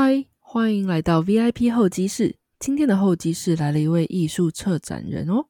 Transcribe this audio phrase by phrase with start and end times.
[0.00, 2.36] 嗨，欢迎来到 VIP 候机室。
[2.60, 5.46] 今天的候机室来了一位艺术策展人哦。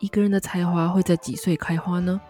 [0.00, 2.20] 一个人的才华会在几岁开花呢？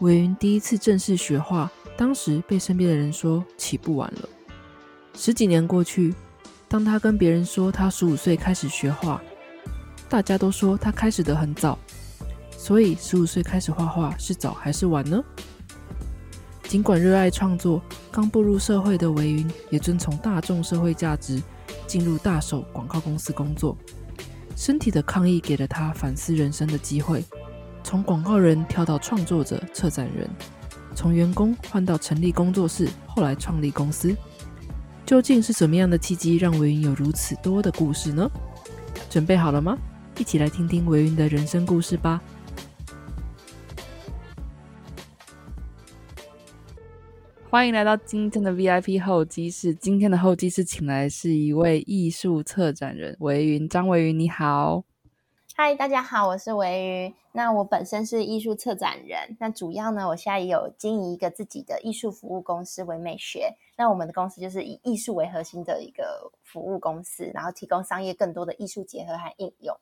[0.00, 4.28] 韦云第一次正式学画，当时被身边的人说起步晚了。
[5.14, 6.14] 十几年过去，
[6.68, 9.22] 当他跟别人说他十五岁开始学画，
[10.06, 11.78] 大家都说他开始的很早。
[12.50, 15.24] 所以，十五岁开始画画是早还是晚呢？
[16.70, 21.42] 尽管热爱创作，刚步入社会的维云也遵从大众社会价值，
[21.84, 23.76] 进入大手广告公司工作。
[24.54, 27.24] 身体的抗议给了他反思人生的机会，
[27.82, 30.30] 从广告人跳到创作者、策展人，
[30.94, 34.16] 从员工换到成立工作室，后来创立公司。
[35.04, 38.30] 究竟是什么样的契机让维云有如此多的故事呢？
[39.10, 39.76] 准备好了吗？
[40.18, 42.22] 一起来听听维云的人生故事吧。
[47.50, 49.74] 欢迎来到今天的 VIP 候机室。
[49.74, 54.84] 今天的候机室请来是一位艺术策展人维云，张维云，你好。
[55.56, 57.14] 嗨，大家好，我是维云。
[57.32, 63.56] 那我本身是艺术策展人，那主要呢，我现在也有经营一个自己的艺术服务公司唯美学。
[63.76, 69.76] 那我们的公司就是以艺术为核心的一个服务公司，然后提供商业更多的艺术结合和应用。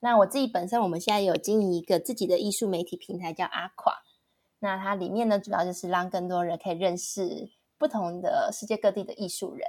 [0.00, 3.94] 那我自己本身，我们现在有经营一个自己的艺术媒体平台，叫阿垮。
[4.66, 9.64] 那它里面呢，主要就是让更多人可以认识不同的世界各地的艺术人，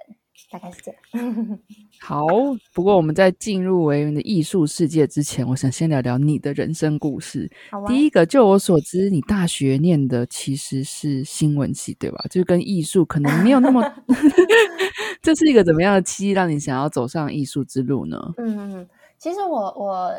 [0.49, 1.59] 大概是这样。
[2.01, 2.25] 好，
[2.73, 7.47] 不过我们在进入维云的艺术世界之前，我想先聊聊你的人生故事。
[7.85, 12.25] 第一个，就我所知，你大学念的其实是新闻系，对吧？
[12.31, 13.83] 就是跟艺术可能没有那么
[15.21, 18.19] 这是一个怎么样的契机，让你想要走上艺术之路呢？
[18.39, 18.89] 嗯，
[19.19, 20.11] 其实我我。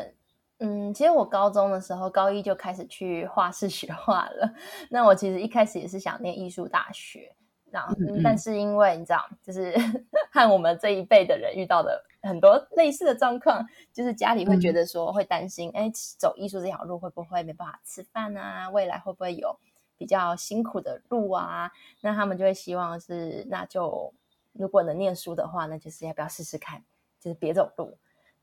[0.59, 4.53] 嗯，其实我高中的时候，高一就开始去画室学画了。
[4.91, 7.33] 那我其实一开始也是想念艺术大学，
[7.71, 9.73] 然后但是因为你知道，就是
[10.31, 18.69] 和我们这一辈的人遇到的很多类似的状况，就是家里会觉得说会担心，哎，走艺术这条路会不会没办法吃饭啊？
[18.69, 19.57] 未来会不会有
[19.97, 21.71] 比较辛苦的路啊？
[22.01, 24.13] 那他们就会希望是，那就
[24.51, 26.83] 如果能念书的话，那就是要不要试试看，
[27.21, 27.97] 就是别走路。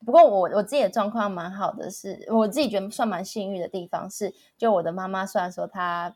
[0.05, 6.15] 不过我我自己的状况蛮好的，是我自己觉得算蛮幸运的地方是，就我的妈妈虽然说她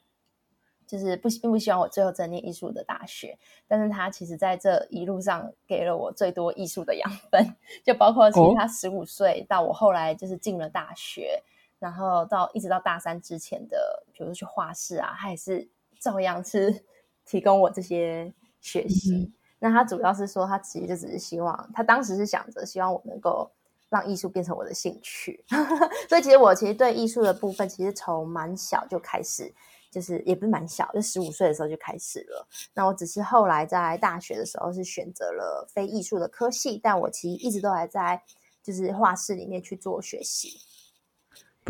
[0.87, 11.43] 就是不并不希望我最后在念艺术的大学，但是她其实在这一路上给了我最多艺术的养分，就包括其实她十五岁到我后来就是进了大学，
[11.79, 16.85] 然后到一直到大三之前的，比如说去画室啊，她也是照样是
[17.25, 19.33] 提供我这些学习。
[19.59, 23.51] 那她主要是说，她其实就只是希望，她当时是想着希望我能够。
[23.91, 25.45] 让艺术变成我的兴趣，
[26.09, 29.53] 所以其实我其实对艺术的部分，其实从蛮小就开始，
[29.91, 32.47] 就是也不是蛮小，就十五岁的时候就开始了。
[32.73, 38.23] 那我只是后来在大学的时候是选择了非艺术的科系，但我其实一直都还在
[38.63, 40.61] 就是画室里面去做学习。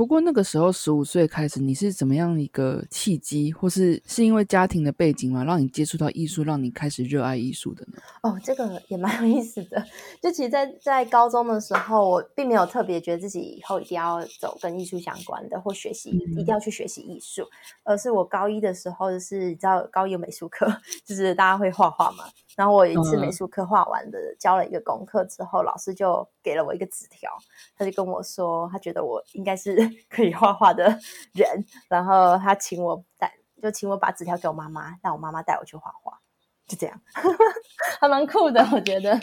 [0.00, 8.00] 不过那个时候十五岁开始，你是怎么样一个契机，或是是因为家庭的背景吗，让你接触到艺术，让你开始热爱艺术的呢？
[8.22, 9.84] 哦，这个也蛮有意思的。
[10.22, 17.42] 就其实，在在高中的时候，我并没有特别觉得自己以后一定要走跟艺术相关的，或学习一定要去学习艺术，
[17.84, 20.66] 而是我高一的时候，就是你知道高一有美术课，
[21.04, 22.24] 就是大家会画画嘛。
[22.56, 27.30] 然后我一次美术课画完的，交了一个功课之后，老师就给了我一个纸条，
[27.76, 29.80] 他就跟我说，他觉得我应该是。
[30.10, 30.84] 可以画画的
[31.32, 36.18] 人，然后他请我带，就请我把纸条给我妈妈，让我妈妈带我去画画，
[36.66, 37.00] 就这样，
[38.00, 39.18] 还蛮酷的，我觉得。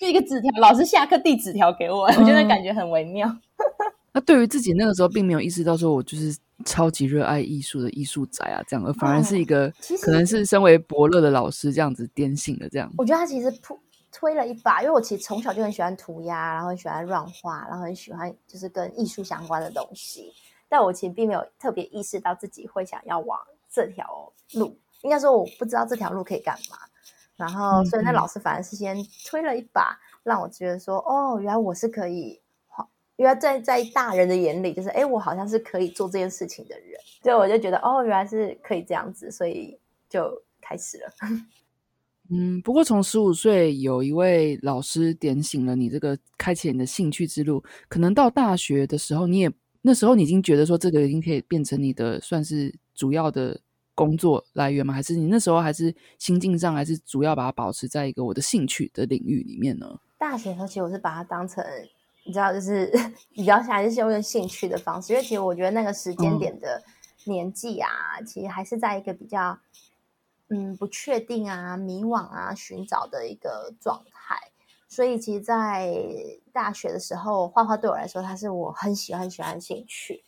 [0.00, 3.28] 就一个纸条，老师下课递纸条给我，我觉得感觉很微妙。
[4.12, 9.72] 那对于自己那个时候，并没有意识到说我就是超级热爱艺术的艺术宅啊，这样，而反而是一个，
[10.02, 12.92] 可能是身为伯乐的老师这样子点醒的这样。
[12.98, 13.76] 我觉得他其实推。
[14.12, 20.32] 推了一把，因为我其实从小就很喜欢涂鸦，然后很喜欢乱画，然后很喜欢就是跟艺术相关的东西。
[20.68, 23.38] 但我其实并没有特别意识到自己会想要往
[23.70, 26.76] 这条路，应该说我不知道这条路可以干嘛。
[27.36, 32.39] 然后，所以那老师反而是先推了一把，让我觉得说，哦，原来我是可以
[33.20, 37.00] 画，原来在在大人的眼里，就是哎，我好像是可以做这件事情的人。
[37.22, 39.78] 所以我就觉得，哦，原来是可以这样子，所以
[40.08, 41.12] 就开始了。
[42.32, 49.50] 嗯，不过从十五岁有一位老师点醒了你这个开启你的兴趣之路，可能到大学的时候，你也
[49.82, 53.60] 那时候你已经觉得说这个已经可以变成你的算是主要的
[53.96, 54.94] 工作来源吗？
[54.94, 59.98] 还是你那时候还是心境上还是主要把它保持在一个我的兴趣的领域里面呢？
[60.16, 61.64] 大学的时候，其实我是把它当成
[62.24, 62.90] 你知道，就是
[63.32, 66.82] 比较还是用兴趣的方式，因为其实我觉得那个时间点的
[67.24, 67.90] 年纪啊，
[68.26, 69.58] 其实还是在一个比较
[70.48, 74.36] 嗯不确定啊、迷惘啊、寻找的一个状态。
[74.88, 75.94] 所以，其实，在
[76.52, 80.24] 大学的时候，画画对我来说，它是我很喜欢、很喜欢的兴趣。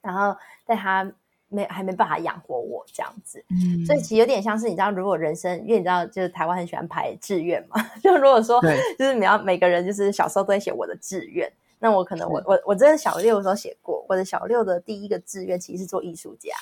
[0.00, 0.34] 然后，
[0.64, 1.12] 在它
[1.48, 8.60] 没还没办法养活我这样子，嗯，所以其实有点像是你知道，如果人生，因为你知道，就是台湾很喜欢排志愿嘛， 就如果说，
[8.98, 16.52] 就是你要每个人就是小时候都会写我的志愿，那我可能我我我真的小六的时候写过，我的小六的第一个志愿其实是做艺术家，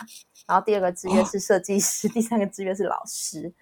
[0.47, 3.53] 然后第二个志愿是设计师， 第三个志愿是老师。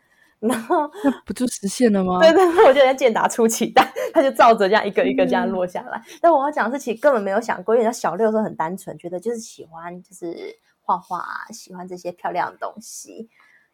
[0.43, 2.19] 然后那不就实现了吗？
[2.19, 6.03] 对对对，我觉得健达出奇蛋，他就照着这样一个一个这样落下来。
[6.21, 10.53] 但我要讲的是，其实根本没有想过，因为他小六的时候很单纯，觉得就是喜欢就是
[10.83, 13.31] 画画，喜欢这些漂亮的东西。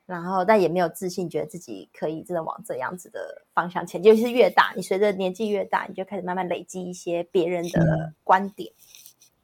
[0.06, 4.14] 然后但也没有自信，觉得自己可以真的往这样子的方向前进。
[4.14, 8.72] 就是越大，你随着年纪越大，你就开始慢慢累积一些别人的观点。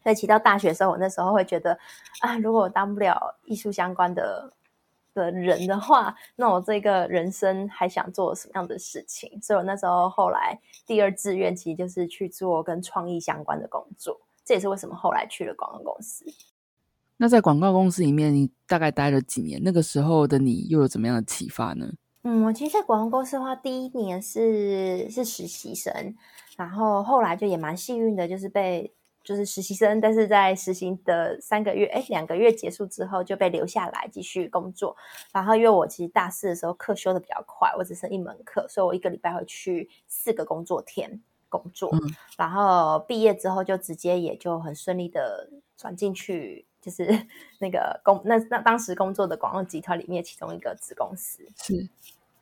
[0.03, 1.79] 所以，提到大学的时候，我那时候会觉得
[2.21, 4.53] 啊，如果我当不了艺术相关的。
[5.15, 9.41] 的人的话，那我这个人生还想做什么样的事情？
[9.41, 16.25] 所以我那时候后来第二志愿其实就是去做跟创意相关的工作，这也是为什么后来去了广告公司。
[17.25, 19.59] 那在广告公司里面，你大概待了几年？
[19.65, 21.91] 那个时候的你又有怎么样的启发呢？
[22.23, 26.15] 嗯，我其实，在广告公司的话，第一年是是实习生，
[26.59, 28.93] 然后后来就也蛮幸运的，就是被。
[29.23, 34.95] 就是实习生，但是在实习的三个月，哎，两个月结束之后就被留下来继续工作。
[35.33, 41.91] 然后因为我其实大四的时候课修的比较快，我只剩一门课，所以我一个礼拜会去四个工作天工作。
[42.37, 45.49] 然后毕业之后就直接也就很顺利的
[45.79, 47.07] 转进去，就是
[47.61, 51.89] 那个工那那当时工作的广告集团里面其中一个子公司是。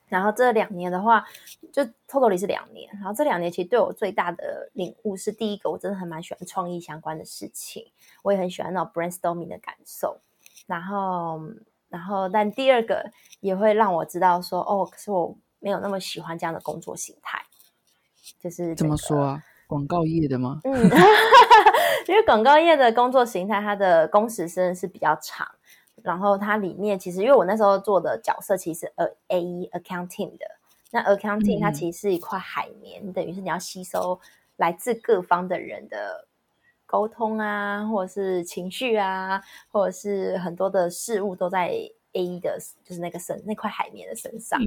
[0.09, 1.25] 然后这两年的话，
[1.73, 2.91] 就 totally 是两年。
[2.95, 7.87] 然后这两年其实对我最大的领悟是，第一个我真的很蛮喜欢创意相关的事情，
[8.23, 10.21] 我也很喜欢那种 brainstorming 的感受。
[10.67, 11.41] 然后，
[11.89, 13.11] 然后，但第二个
[13.41, 17.43] 也会让我知道说，哦，可是我没有那么喜欢这样的工作形态。
[18.39, 19.43] 就是怎么说啊？
[19.67, 20.61] 广告业的吗？
[20.65, 20.75] 嗯，
[22.07, 25.47] 因为广告业的工作形态，它的工时真的是比较长。
[26.03, 30.47] 然后它里面其实，因为我那时候做的角色其实呃 A E accounting 的，
[30.91, 34.19] 那 accounting 它其实是一块海绵，等于是你要吸收
[34.57, 36.27] 来自各方的人的
[36.87, 39.41] 沟通啊，或者是情绪啊，
[39.71, 44.61] 或者是很多的事物都在 A E 的，就是那个身那块海绵的身上。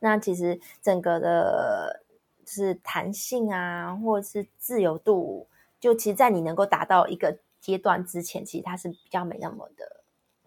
[0.00, 2.02] 那其实整个的，
[2.44, 5.46] 就是弹性啊，或者是自由度，
[5.80, 9.84] 就其实，在你能够达到一个阶段之前，其实它是比较没那么的。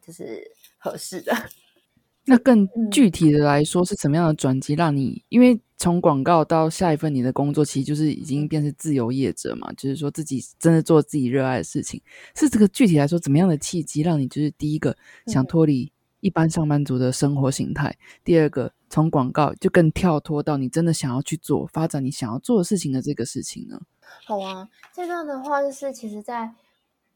[0.06, 1.34] 就是合适的。
[2.28, 5.24] 那更具体的来说，是什么样的转机让你？
[5.30, 12.02] 因为从广告到下一份你的工作，其实就是已经变成自由业者嘛，就是说自己真的做自己热爱的事情。
[12.36, 14.94] 是这个具体来说，怎么样的契机让你就是第一个
[15.28, 15.90] 想脱离
[16.20, 17.98] 一般上班族的生活形态？
[18.26, 23.80] 第二个从广告就更跳脱到你真的想要去做发展你想要做的事情的这个事情呢？
[24.26, 26.54] 好啊，这段的话就是其实，在。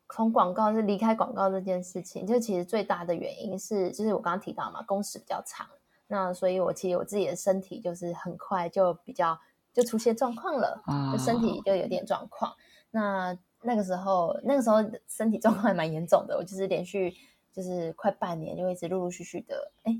[0.10, 5.68] 从广告是离开广告这件事情，就其实最大的原因是，就是我刚刚提到嘛，工时比较长，
[6.07, 9.38] 那所以我其实我自己的身体就是很快就比较
[9.74, 10.81] 就出现状况了，
[11.12, 12.56] 就身体就有点状况。
[12.89, 14.78] 那那个时候，那个时候
[15.10, 17.13] 身体状况还蛮严重的，我就是连续
[17.51, 20.00] 就是快半年就一直陆陆续续的，哎，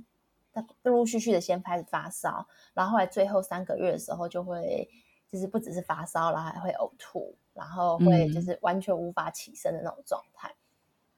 [0.84, 4.89] 陆陆续续的先开始发烧，然后后来最后三个月的时候就会。
[5.31, 10.53] 就是不只是发烧，然后还会呕吐，然后会就是完全无法起身的那种状态。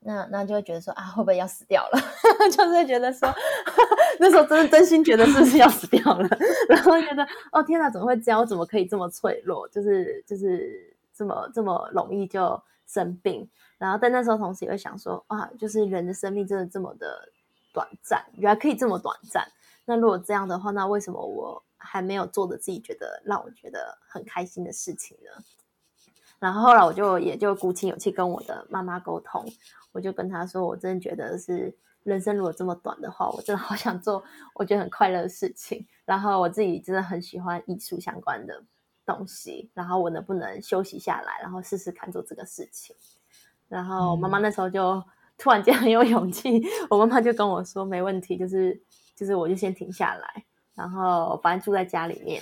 [0.02, 2.00] 那那就会觉得说啊，会不会要死掉了？
[2.50, 3.28] 就是觉得说
[4.18, 6.30] 那时候真的真心觉得是不是要死掉了？
[6.70, 8.40] 然后觉得哦天哪，怎么会这样？
[8.40, 9.68] 我怎么可以这么脆弱？
[9.68, 13.50] 就是就是这么这么容易就生病？
[13.78, 17.30] 然后但那时候同时也会想说啊，就是人的生命真的这么的
[17.74, 19.46] 短暂，原来可以这么短暂。
[19.84, 21.62] 那如果这样的话，那为什么我？
[21.80, 25.44] 还没有做的自己觉得让我觉得很开心的事情呢。
[26.38, 29.46] 然后后来我就也就鼓起勇气跟我的妈妈沟通，
[29.92, 35.86] 我就跟她说，我真的觉得是人生如果这么短的话，我真的好想做我觉得很快乐的事情。
[36.06, 38.64] 然后我自己真的很喜欢艺术相关的
[39.06, 42.96] 东西，然后我能不能休息下来，然后试试看做这个事情。
[43.68, 45.04] 然后妈妈那时候就
[45.38, 48.82] 突然间很有勇气，我妈妈就跟我说，没问题，就是
[49.14, 50.46] 就是我就先停下来。
[50.80, 52.42] 然后反正住在家里面，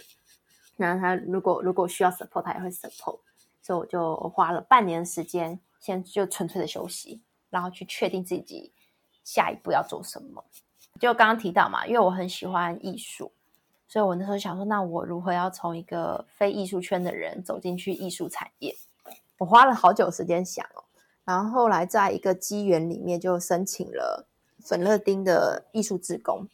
[0.75, 3.17] 然后他如果如果需要 support，他也会 support，
[3.63, 8.71] 所以我就花了半年时间，先就纯粹的休息，然后去确定自己
[9.23, 10.45] 下一步要做什么。
[10.99, 13.31] 就刚刚提到嘛，因为我很喜欢艺术，
[13.87, 18.75] 所以我那时候想说，那我如何要从一个非艺术圈的人走进去艺术产业？
[19.39, 20.83] 我花了好久时间想哦，
[21.25, 24.27] 然后后来在一个机缘里面就申请了
[24.59, 26.47] 粉乐丁的艺术志工。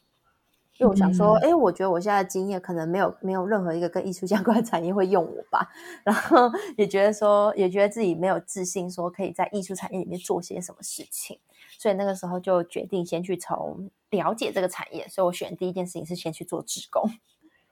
[0.78, 5.70] 因为我想说，哎，我觉得我现在的经验可能没有没有任何一个跟艺术相关的产业会用我吧。
[6.02, 11.38] 然后也觉得说，也觉得自己没有自信，说可以在艺术产业里面做些什么事情。
[11.78, 15.06] 所以那个时候就决定先去从了解这个产业。
[15.08, 17.08] 所以我选第一件事情是先去做志工，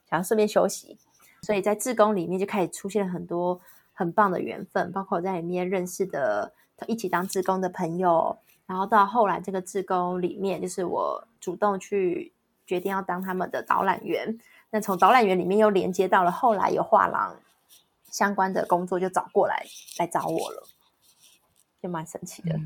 [0.08, 0.96] 想要顺便休息。
[1.42, 3.60] 所以在志工里面就开始出现了很多
[3.92, 6.52] 很棒的缘分，包括我在里面认识的
[6.86, 8.38] 一起当志工的朋友。
[8.64, 12.32] 然后到后来这个志工里面，就是我主动去。
[12.66, 14.38] 决定要当他们的导览员，
[14.70, 17.36] 那从导览员里面又连接到了后来有画廊
[18.10, 19.64] 相关的工作，就找过来
[19.98, 20.62] 来找我了，
[21.82, 22.58] 就蛮神奇的。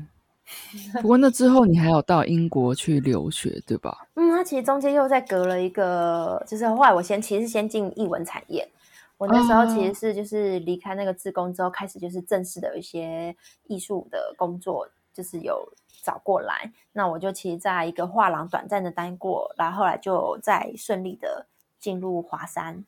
[1.01, 4.07] 不过那之后你还有到英国去留学，对吧？
[4.15, 8.69] 嗯，那其实中间又再隔了一个，就是后来我先其实先进译文产业，
[9.17, 13.35] 我那时候其实是就是离开那个自工之后，开始就是正式的有一些
[13.65, 15.67] 艺术的工作，就是有。
[16.07, 21.47] 找过来，那我就其实在一个画廊短暂的待过，然后后来就再顺利的
[21.77, 22.85] 进入华山，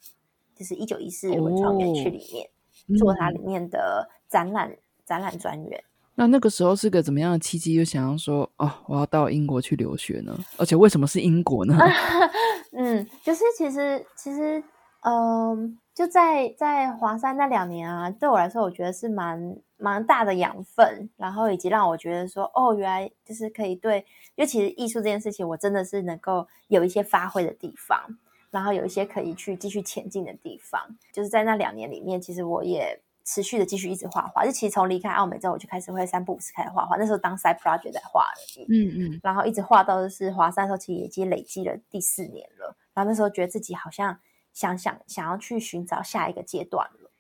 [0.56, 5.84] 就是一九一四文创园区里面做它里面的展览展览专员。
[6.16, 10.34] 那那个时候是个怎么样的契机，就想要说哦，我要到英国去留学呢？
[10.58, 11.78] 而且为什么是英国呢？
[12.72, 14.64] 嗯，就是其实其实
[15.02, 15.78] 嗯。
[16.00, 24.00] 就在在华山那两年啊，对我来说，我觉得是蛮蛮大的养分，然后以及让我觉得说，哦，原来就是可以对，
[24.36, 28.18] 因为其实艺术这件事情，我真的是能够有一些发挥的地方，
[28.52, 30.98] 然后有一些可以去继续前进的地方。
[31.14, 34.46] 就是在那两年里面，其实我也持续的继续一直画画。
[34.46, 36.98] 就其实从离开澳美之后，我就开始会三步五次开始画画。
[36.98, 42.76] 那时候当 side project 在画而已，嗯嗯，然后一直画到就是华山的时候，其实已经累积了第四年了。
[42.94, 44.20] 然后那时候觉得自己好像。
[44.52, 47.12] 想想想要去寻找下一个阶段了，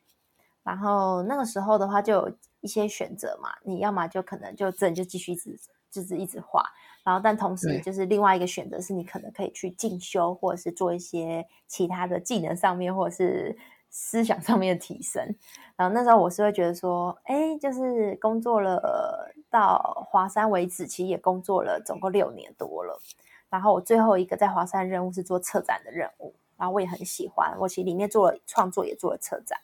[0.63, 3.49] 然后那个时候的话，就有一些选择嘛。
[3.63, 5.59] 你要么就可能就真就继续一直
[5.91, 6.63] 就是一直画，
[7.03, 13.57] 然后但同时就是另外一个选择是你可能可以去进修，或者是做一些其他的技能上面，或者是
[13.89, 15.35] 思想上面的提升。
[15.75, 23.01] 然后那时候我是会觉得说，哎，就是工作了到华山为止，其实也工作了总共六年多了。
[23.49, 26.35] 然后我最后一个在华山任务是做策展的任务。
[26.55, 29.57] 然后我也很喜欢，我其实里面做了创作，也做了策展。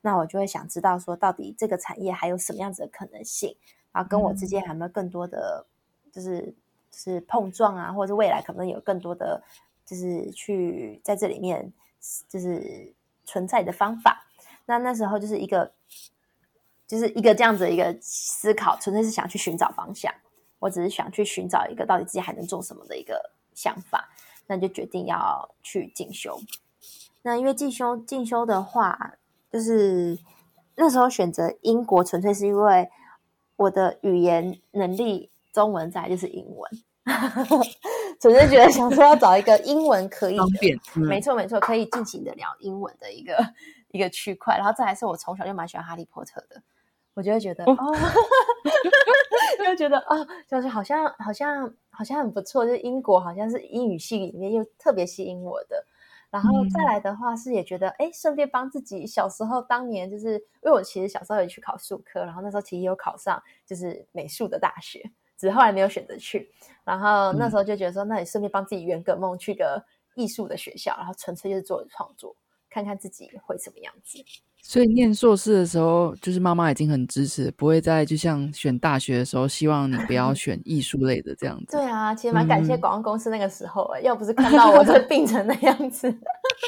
[0.00, 3.56] 那我就会想知道说，到底这个产业还有什么样子的可能性？
[3.92, 5.66] 然后跟我之间有没有更多的，
[6.12, 6.54] 就是
[6.90, 9.42] 是碰撞啊，或者是未来可能有更多的，
[9.84, 11.72] 就是去在这里面
[12.28, 12.92] 就是
[13.24, 14.26] 存在的方法。
[14.66, 15.72] 那那时候就是一个，
[16.86, 20.12] 就是一个这样子一个思考，纯粹是想去寻找方向。
[20.58, 24.08] 我只是想去寻找一个到底自己还能做什么的一个想法。
[24.50, 26.40] 那就决定要去进修。
[27.20, 29.12] 那因为进修进修的话，
[29.52, 30.18] 就是
[30.76, 32.88] 那时候选择英国，纯粹是因为
[33.56, 36.70] 我的语言能力，中文在就是英文，
[38.20, 40.38] 纯粹觉得想说要找一个英文可以，
[40.94, 43.36] 没错没错，可以尽情的聊英文的一个
[43.92, 44.56] 一个区块。
[44.56, 46.62] 然后再来是我从小就蛮喜欢哈利波特的，
[47.14, 47.76] 我就会觉得哦，
[49.66, 50.16] 就觉得啊，
[50.48, 51.72] 就是好像好像。
[51.90, 55.84] 好像很不错，就是英国好像是英语系里面又特别吸引我的。
[56.30, 66.52] 然后再来的话是也觉得，哎，顺便帮自己小时候当年就是因为我其实小时候也去考数科，然后那时候其实有考上就是美术的大学，只是后来没有选择去。
[66.84, 69.82] 然后那时候就觉得说，那你顺便帮自己圆个梦，去个
[70.14, 72.36] 艺术的学校，然后纯粹就是做创作，
[72.68, 74.18] 看看自己会什么样子。
[74.62, 81.76] 所以念硕士的时候，就是妈妈已经很支持，不会再就像选大学的时候，希望你不要 选艺术类的这样子。
[81.76, 86.12] 对啊，其实蛮感谢广告公司那个时候，要不是看到我这 病成那样子，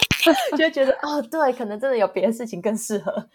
[0.57, 3.29] 就觉得哦，对，可能真的有别的事情更适合。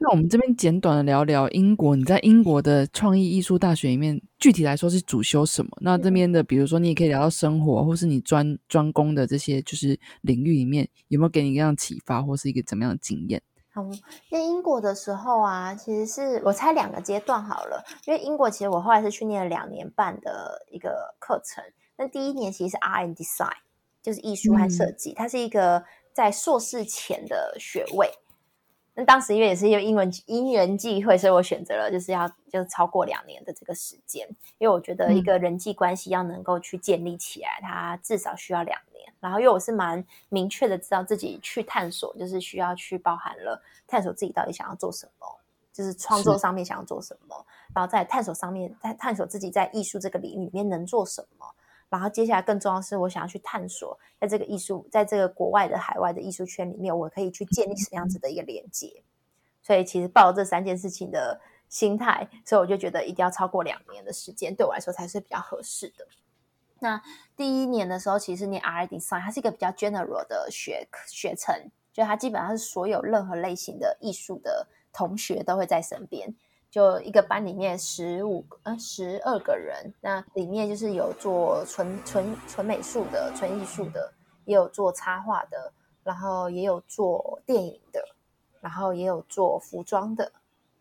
[0.00, 1.96] 那我们这边简短的聊聊英国。
[1.96, 5.70] 你在英国的创意艺术大学里面，具体来说是主修什么？
[5.80, 13.42] 那这边的，比如说你也可以聊到生活，或是你专专攻的这些就是领域里面，有没有给你一样启发，或是一个怎么样的经验？
[13.70, 13.84] 好，
[14.30, 17.84] 在英国的时候啊，其实是我猜两个阶段好了。
[18.06, 21.64] 因为英国其实我后来是去念了两年半的一个课程。
[21.96, 23.56] 那第一年其实是 R and Design，
[24.00, 25.82] 就是艺术和设计，它是一个
[26.14, 28.08] 在硕士前的学位。
[28.98, 34.26] 那当时因为也是因为英文因缘际会，所以我选择了就是要就是超过两年的这个时间，
[34.58, 39.12] 因为我觉得一个人际关系要能够去建立起来，它至少需要两年。
[39.20, 45.26] 然后因为我是蛮明确的知道自己去探索，就是需要去包含了探索自己到底想要做什么，
[45.72, 51.46] 就是创作上面想要做什么，然后在探索上面在探索自己在艺术这个领域里面能做什么。
[51.88, 59.02] 然后接下来更重要的是我想要去探索，在这个艺术，在这个国外的海外的艺术圈里面，我可以去建立什么样子的一个连接。
[59.62, 66.06] 所以其实抱这三件事情的心态，所以我就觉得一定要超过两年的时间，对我来说才是比较合适的。
[66.80, 67.02] 那
[67.36, 76.34] 第一年的时候，其实念 Art Design，它是一个比较 general 的学学程，就它基本上是所有任何类型的艺术的同学都会在身边。
[76.70, 84.12] 就一个班里面十五呃十二个人，那里面就是有做纯纯纯美术的、纯艺术的，
[84.44, 85.72] 也有做插画的，
[86.04, 88.02] 然后也有做电影的，
[88.60, 90.30] 然后也有做服装的，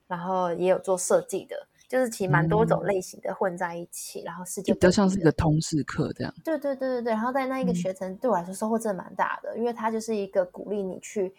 [0.07, 1.67] 然后也有做设计的。
[1.87, 6.33] 就是其实蛮多种类型的混在一起，然后世界比较像是一个通识课这样。
[6.43, 11.33] 对对对对对，然后在那一个学程对我来说收获真的蛮大的，因为它就是一个鼓励你去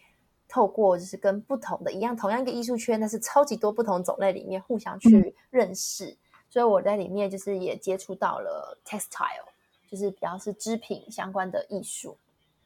[0.48, 6.16] 透过就是跟不同的一样同样一个艺术圈，但是超级多不同种类里面互相去认识。
[6.48, 9.44] 所以我在里面就是也接触到了 textile，
[9.86, 12.16] 就是比较是织品相关的艺术，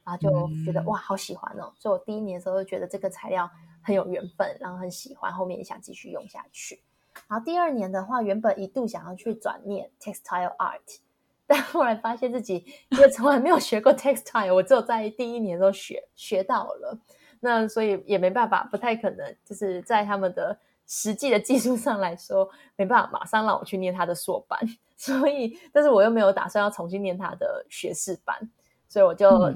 [0.04, 1.72] 然后就觉得哇好喜欢哦。
[1.78, 3.50] 所以我第一年的时候就觉得这个材料
[3.82, 6.80] 很有缘分，然后很喜欢，后面也想继续用下去。
[7.28, 11.00] 然后第二年的话，原本一度想要去转念 textile art，
[11.44, 16.96] 但后来发现自己因为从来没有学过 textile，我只有在第一年都学学到了，
[17.44, 20.56] 那所以也没办法，不太可能就是在他们的
[20.86, 24.60] 实际的技术上来说，没办法马上让我去念他的硕班，
[24.96, 28.38] 所以但是我又没有打算要重新念他的学士班，
[28.86, 29.52] 所以我就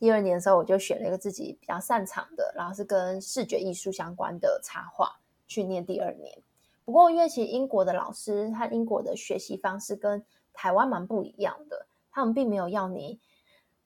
[0.00, 5.08] 第二年的时候我就选了一个自己比较擅长的，然后是跟视觉艺术相关的插画
[5.46, 6.36] 去念第二年。
[6.84, 10.20] 不过，因为其实英国的老师和英国的学习方式跟
[10.52, 13.20] 台湾蛮不一样的，他们并没有要你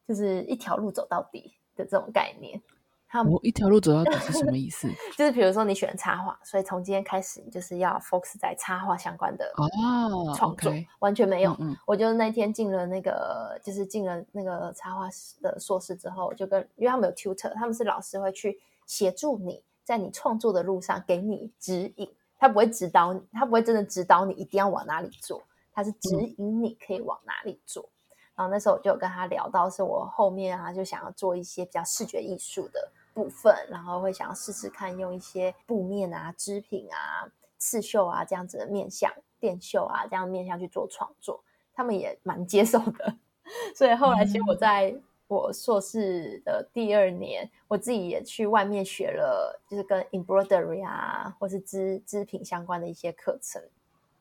[0.08, 2.60] 就是一条路走到底的这种概念。
[3.08, 4.86] 他们一条路走到底是什么意思？
[5.16, 11.56] 就是比如说你选插画，所以从今天开始你就是要 focus 在插画相关的哦创作，完全没有。
[11.58, 15.08] 嗯我就那天进了那个，就是进了那个插画
[15.40, 22.08] 的硕士之后，就跟因为他们有 tutor，他们是老师会去协助你在你创作的路上给你指引。
[22.40, 27.88] 他不会指导你，他不会真的指导你一定要往哪里做，他是指引你可以往哪里做。
[28.36, 37.26] 然后那时候我就有跟他聊到，是我后面啊就想要做一些比较视觉艺术的部分，然后会想要试试看用一些布面啊、织品啊、
[37.58, 41.42] 刺绣啊这样子的面相、电绣啊这样面相去做创作，
[41.74, 43.16] 他们也蛮接受的。
[43.74, 44.94] 所以后来其实我在。
[45.30, 53.62] 我硕士的第二年，我自己也去外面学了，就是跟 embroidery 啊，或是织织品相关的一些课程。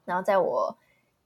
[0.03, 0.77] 然后在我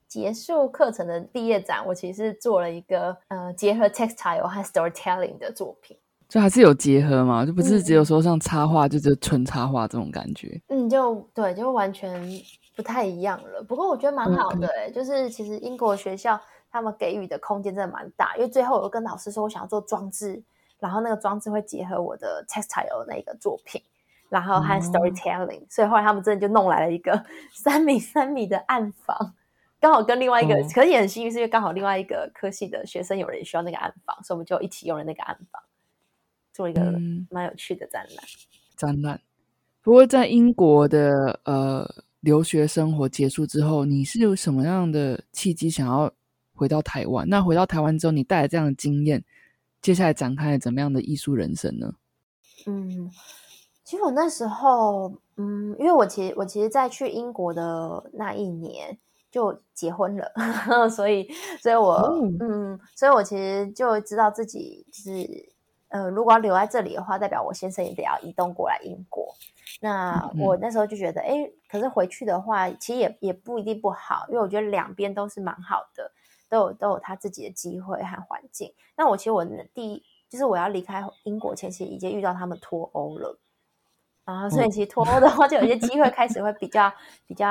[0.08, 5.98] 结束课程的毕业展，我其实做了一个呃结合 textile 和 storytelling 的作品。
[6.32, 10.62] 就还是有结合嘛，就不是只有说像插画，就是纯插画这种感觉。
[10.70, 12.26] 嗯，就对，就完全
[12.74, 13.62] 不太一样了。
[13.62, 16.40] 不过我觉得蛮好的，哎，就是其实英国学校。
[16.74, 20.42] 他们给予的空间真的蛮大，因为最后我跟老师说，我想要做装置，
[20.80, 23.82] 然后那个装置会结合我的 textile 那个作品，
[24.30, 29.34] 然后和 storytelling，所以后来他们真的就弄来了一个 三米三米的暗房，
[29.82, 35.62] 刚好跟另外一个，可是也很幸运，是因为刚好另外一个科系的学生有人需要那个暗房，所以我们就一起用了那个暗房，
[36.54, 36.94] 做一个
[37.30, 38.26] 蛮有趣的展览。
[38.76, 39.22] 展览。
[39.82, 41.88] 不过在英国的呃
[42.20, 46.12] 留学生活结束之后，你是有什么样的契机想要？
[46.54, 49.24] 回到台湾，那回到台湾之后，你带来这样的经验，
[49.82, 51.96] 接下来展开了怎么样的艺术人生呢？
[52.68, 53.10] 嗯，
[53.84, 58.96] 其实我那时候，嗯，因为我其实我其实，在去英国的那一年
[59.32, 60.32] 就结婚了，
[60.88, 61.28] 所以，
[61.60, 61.96] 所以我，
[62.40, 65.10] 嗯，所以我其实就知道自己是，
[65.92, 69.34] 呃，如果要留在这里的话，代表我先生也得要移动过来英国。
[69.80, 76.12] 那我那时候就觉得，哎，可是回去的话，其实也也不一定不好，因为我觉得两边都是蛮好的。
[76.50, 78.74] 都有都有他自己的机会和环境。
[78.98, 83.40] 那我其实我第一就是我要离开英国前，其实已经遇到他们脱欧了
[84.26, 86.92] 然后，所以其实脱欧的话，就有些机会开始会比较
[87.26, 87.48] 比较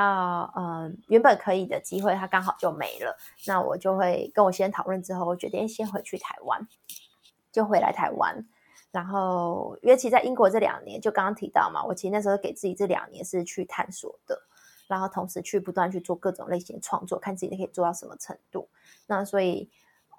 [0.55, 3.17] 呃，原本可以的机会，它刚好就没了。
[3.47, 6.67] 那我就会跟我先讨论之后，我决定先回去台湾，
[7.51, 8.47] 就回来台湾。
[8.91, 14.41] 然后，因为其实在英国这两年，就刚刚提到嘛，我其实那时候给自己这两年是去探索的。
[14.87, 18.67] 然后同时去不断去做各种类型的创作，看自己可以做到什么程度。
[19.07, 19.71] 那所以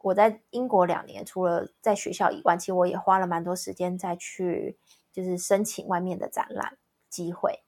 [0.02, 4.78] 我在英国两年，除了在学校以外，其实我也花了蛮多时间再去
[5.12, 6.78] 就是申请外面的展览
[7.10, 7.60] 机会，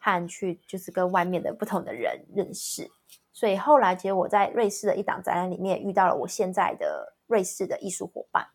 [0.00, 2.90] 和去就是跟外面的不同的人认识。
[3.34, 8.46] 所以后来其实我在瑞士的一档展览里面遇到了我现在的瑞士的艺术伙伴。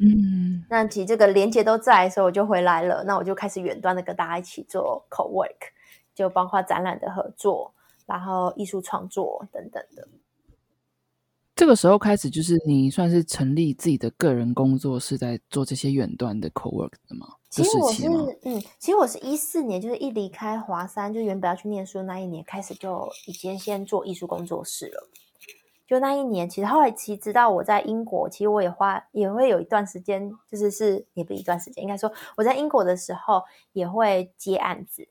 [0.00, 3.04] 嗯，那其实这个连接都在，所以我就回来了。
[3.04, 5.72] 那我就开始远端的跟大家一起做 co work。
[6.14, 7.74] 就包括展览的合作，
[8.06, 10.08] 然后艺术创作等等的。
[11.54, 17.26] 这个时候开始，就是你算是成立自己的个人工作室，在做这些远端的 co work 的吗？
[17.50, 18.06] 其实我是
[18.44, 25.10] 嗯，其实我是一四年，就是一离开华山，就原本要去念书那一年开始，就已经先做艺术工作室了。
[25.86, 35.08] 就那一年，其实后来其实知道我在英国，其实我也花也会有一段时间，就是是也不一段时间，应该说我在英国的时候也会接案子，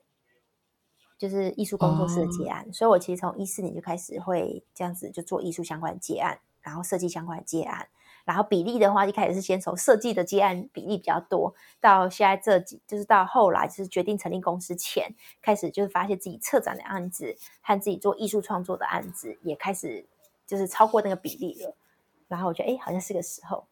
[1.17, 2.71] 就是艺术工作室的接案。
[2.73, 7.87] 所以我其实从一四年就开始会这样子就做艺术相关的接案，然后设计相关的接案。
[8.25, 20.07] 然后比例的话，一开始是先从设计的接案比例比较多，到现在这几，就是到后来就是决定成立公司前，开始就是发现自己策展的案子和自己做艺术创作的案子也开始
[20.45, 21.75] 就是超过那个比例了。
[22.27, 23.67] 然后我觉得，哎，好像是个时候，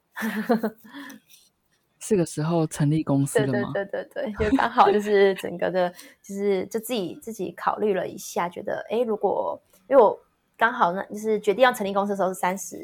[2.00, 3.72] 是个时候成立公司了吗？
[3.74, 5.90] 对对对对，就刚好就是 整个的，
[6.22, 10.20] 就是就自己自己考虑了一下，觉得，哎，如果因为我
[10.56, 12.78] 刚好呢就是决定要成立公司的时候是三十。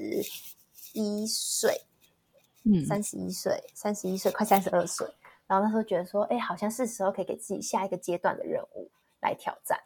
[0.93, 1.83] 一岁，
[2.63, 5.07] 嗯，三十一岁，三十一岁，快三十二岁。
[5.45, 8.89] 然后那时候觉得说，哎，好像是时候可以给自己下一个阶段的任务
[9.21, 9.79] 来挑战。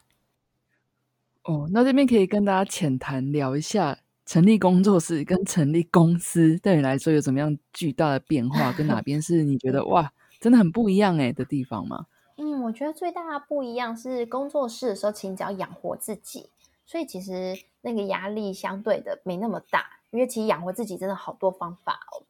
[1.44, 8.72] 哦，那这边可以跟大家浅谈聊一下，成立工作室跟成立公司对你来说有怎么样巨大的变化？
[8.72, 12.06] 跟哪边是你觉得哇，真的很不一样哎的地方吗？
[12.38, 16.50] 嗯，我觉得最大的不一样是工作室的时候，其实只要养活自己，
[16.86, 19.86] 所以其实那个压力相对的没那么大。
[20.12, 22.22] 因为其实养活自己真的好多方法哦，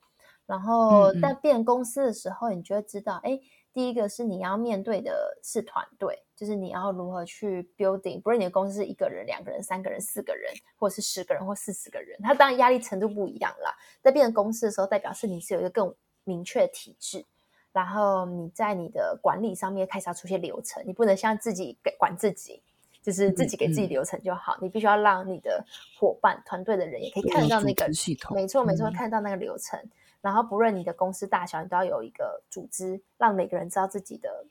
[0.45, 3.39] 然后在变公司的时候，你就会知道，哎，
[3.73, 13.73] 第一个是你要面对的是团队，就是你要如何去 building，不论你的公司是一个人、两个人、三个人、四个人，或者是十个人或四十个人，它当然压力程度不一样啦。
[14.01, 17.23] 在变成公司的时候，代表是你是有一个更明确的体制，
[17.71, 22.61] 然后你在你的管理上面开始要出现流程，你不能像自己给管自己。
[23.01, 25.61] 就是自己给自己流程就好，你必须要让你的
[25.99, 28.33] 伙伴、团队的人也可以看得到那个系统。
[28.33, 29.77] 没错，没错，看到那个流程。
[30.21, 34.45] 然后不论你的公司大小，你都要有一个组织，让每个人知道自己的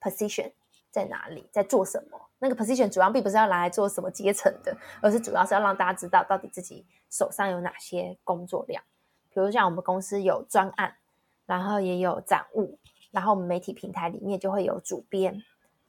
[0.00, 0.50] position
[0.96, 2.18] 在哪里，在做什么。
[2.38, 8.82] 那个 position 主要并不是要拿来做什么阶层的，而是主要是要让大家知道到底自己手上有哪些工作量。
[9.28, 10.96] 比如像我们公司有专案，
[11.44, 12.78] 然后也有展务，
[13.10, 15.42] 然后我们媒体平台里面就会有主编。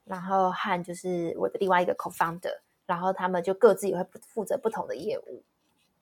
[0.04, 5.42] 然后和就是我的另外一个 co-founder，然后他们就各自也会负责不同的业务。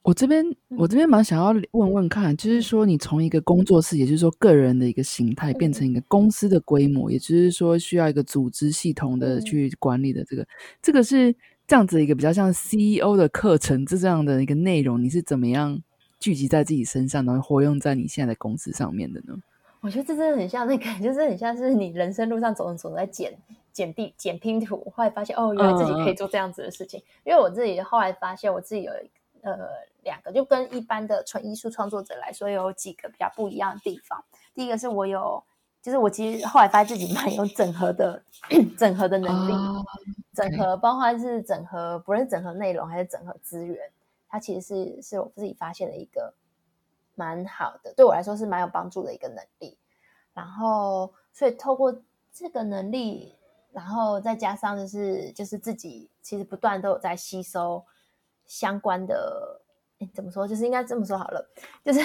[0.07, 10.47] 我这边我这边蛮想要问问看，就是说你从一个工作室，也就是说个人的一个形态，变成一个公司的规模，也就是说需要一个组织系统的去管理的这个，
[10.81, 11.35] 这个是
[11.67, 15.77] 这样子一个比较像 CEO 的课程，这这样的一个内容，你是怎么样
[16.21, 19.35] 聚集在自己身上，然后活用在你现在的公司上面的呢？
[19.81, 23.37] 我觉得这真的很像那个， 就是很像是你人生路上走着走在捡
[23.73, 27.03] 捡地捡拼图，后来发现哦，原来自己可以做这样子的事情。
[27.25, 28.93] 因为我自己后来发现，我自己有
[29.53, 29.69] 呃
[30.03, 34.25] 两个，就跟一般的纯艺术创作者来说，有几个比较不一样的地方。
[34.55, 35.43] 第一个是我有，
[35.83, 38.23] 就是我其实后来发现自己蛮有整合的
[38.79, 39.53] 整合的能力，
[40.35, 43.79] 整合包括是整合，不论是整合内容还是整合资源，
[44.29, 46.35] 它其实是是我自己发现的一个。
[47.19, 49.79] 蛮好的，对我来说是蛮有帮助的一个能力。
[50.35, 53.35] 然后，所以透过这个能力，
[53.73, 57.83] 然后再加上就是就是自己其实不断都有在吸收
[58.47, 59.61] 相关的，
[60.15, 60.47] 怎么说？
[60.47, 61.51] 就是应该这么说好了，
[61.85, 62.01] 就是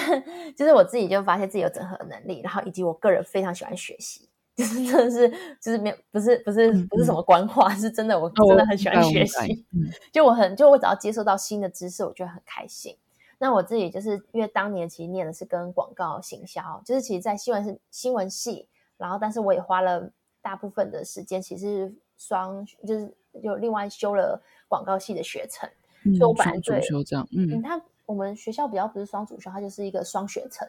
[0.56, 5.28] 就是我自己就发现自己有整合能力，然后以及我个人非常喜欢学习，就是真的是
[5.60, 9.64] 就是没有不是不是不是什么官话，是真的我真的很喜欢学习。
[10.12, 12.96] 就我很就我只要接受到新的知识，我就很开心。
[13.38, 20.08] 那我自己就是因为当年其实念的是跟广告行销，就是其实，在新闻是新闻系，然后但是我也花了
[20.40, 25.68] 大部分的时间，其实双就是有另外修了广告系的学程，
[26.02, 30.68] 所以我本来主修这样，嗯，他我们学校比较不是双主修，它就是一个双学程，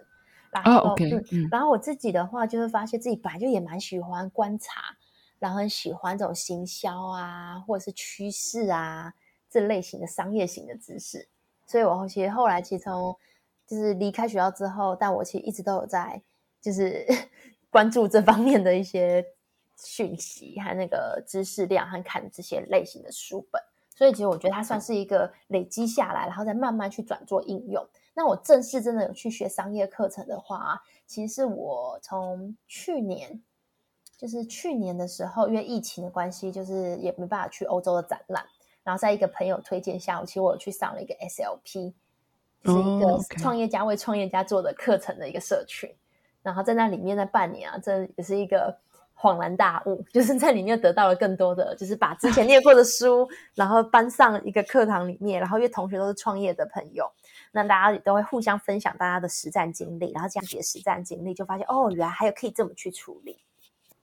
[0.51, 0.95] 然后
[1.31, 4.81] 嗯，然后我自己的话就会发现自己本来就也蛮喜欢观察，
[5.39, 9.13] 然后很喜欢这种行销啊，或者是趋势啊
[9.49, 11.27] 这类型的商业型的知识。
[11.65, 13.15] 所以，我其实后来其实从
[13.65, 16.21] 就是离开学校之后，但我其实一直都有在
[16.61, 17.05] 就是
[17.71, 19.25] 关注这方面的一些
[19.77, 23.59] 讯息和那个知识量，和看这些类型的书本。
[24.03, 27.87] 所以，其实我觉得它算是一个累积下来，然后再慢慢去转做应用。
[28.13, 33.41] 那我正式真的有去学商业课程的话，其实是我从去年，
[34.17, 38.45] 就是去年的时候，因为疫情的关系，就是也没办法去欧洲的展览。
[38.83, 41.93] 然后在一个朋友推荐下，我其实我去上了一个 SLP，
[42.65, 45.89] 是一个创业家为创业家做的课程的一个社群。
[46.41, 48.77] 然后在那里面那半年啊，这也是一个
[49.23, 55.39] 恍然大悟， 就是在里面得到了更多的，就是把之前念过的书，然后搬上一个课堂里面。
[55.39, 57.09] 然后因为同学都是创业的朋友，
[57.53, 63.39] 那大家都会互相分享大家的实战经历，然后这样子的实战经历，就发现哦，原来还有可以这么去处理。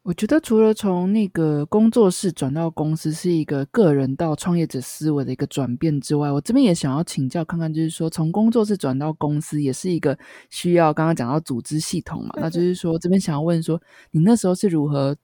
[0.03, 15.15] 我觉得除了从那个工作室转到公司是一个个人到创业者思维的一个转变之外，我这边也想要请教看看，就是说从工作室转到公司也是一个需要刚刚讲到组织系统嘛，那就是说这边想要问说，你那时候是如何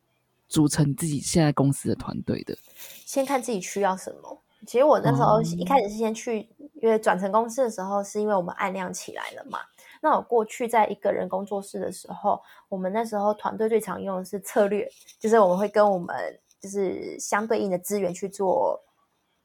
[0.46, 2.54] 组成自己现在公司的团队的？
[3.06, 4.42] 先看自己需要什么。
[4.66, 6.48] 其实我那时候一开始是先去，
[6.82, 9.58] 因为转成公司的时候，是因为我们按量起来了嘛。
[10.06, 14.88] 那我过去在一个人工作室的时候，我们那时候团队最常用的是策略，
[15.18, 16.14] 就是我们会跟我们
[16.60, 18.80] 就是相对应的资源去做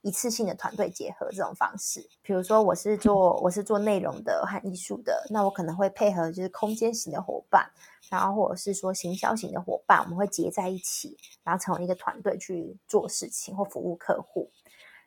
[0.04, 2.08] 一次性的团队结合这种方式。
[2.22, 7.68] 比如说我是做我是做内容的和艺术的，那我可能会配合就是空间型的伙伴，
[8.12, 14.48] 然后或者是说行销型的伙伴，我们会结在一起，然后成为一个团队去做事情或服务客户。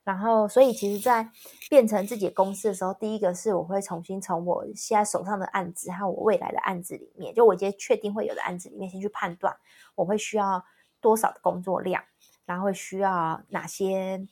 [0.05, 1.31] 然后，所以其实，在
[1.71, 9.57] 变成自己公司的时候，第一个是我会重新从我现在手上的案子和我未来的案子里面，就我已经确定会有的案子里面，先去判断
[9.95, 10.62] 我会需要
[11.01, 12.05] 多少的工作量，
[12.45, 14.27] 然后会需要哪些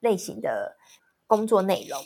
[0.00, 0.76] 类型的
[1.28, 1.96] 工作内容。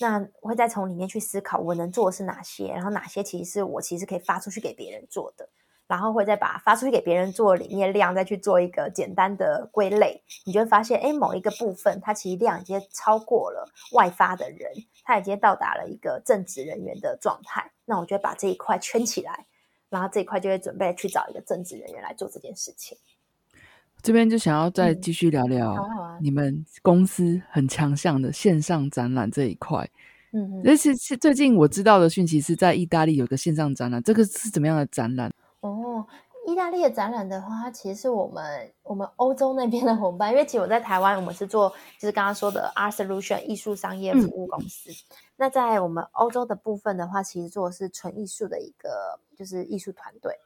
[0.00, 5.50] 那我会再从里面去思考我能做的是哪些，然后哪些其实是我其实可以发出去给别人做的。
[5.86, 14.70] 然后会再把发出去给别人做里面量，再去做一个简单的归类，你就会发现，哎，某一个部分它其实量已经超过了外发的人，
[15.04, 17.70] 它已经到达了一个正职人员的状态。
[17.84, 19.46] 那我就会把这一块圈起来，
[19.90, 22.96] 然后这一块就会准备去找一个正职人员来做这件事情。
[24.00, 25.74] 这边就想要再继续聊聊
[26.20, 29.88] 你们公司很强项的线上展览这一块。
[30.32, 35.32] 嗯，而且是最近我知道的讯息是在意大利有个线上展览，这个是怎么样的展览？
[35.66, 36.06] 哦，
[36.46, 44.90] 意大利的展览的话，它其实是我们我们欧洲那边的伙伴，因为其实我在台湾，我们是做就是刚刚说的 Art Solution 艺术商业服务公司。
[45.36, 50.38] 那在我们欧洲的部分的话，其实做的是纯艺术的一个就是艺术团队，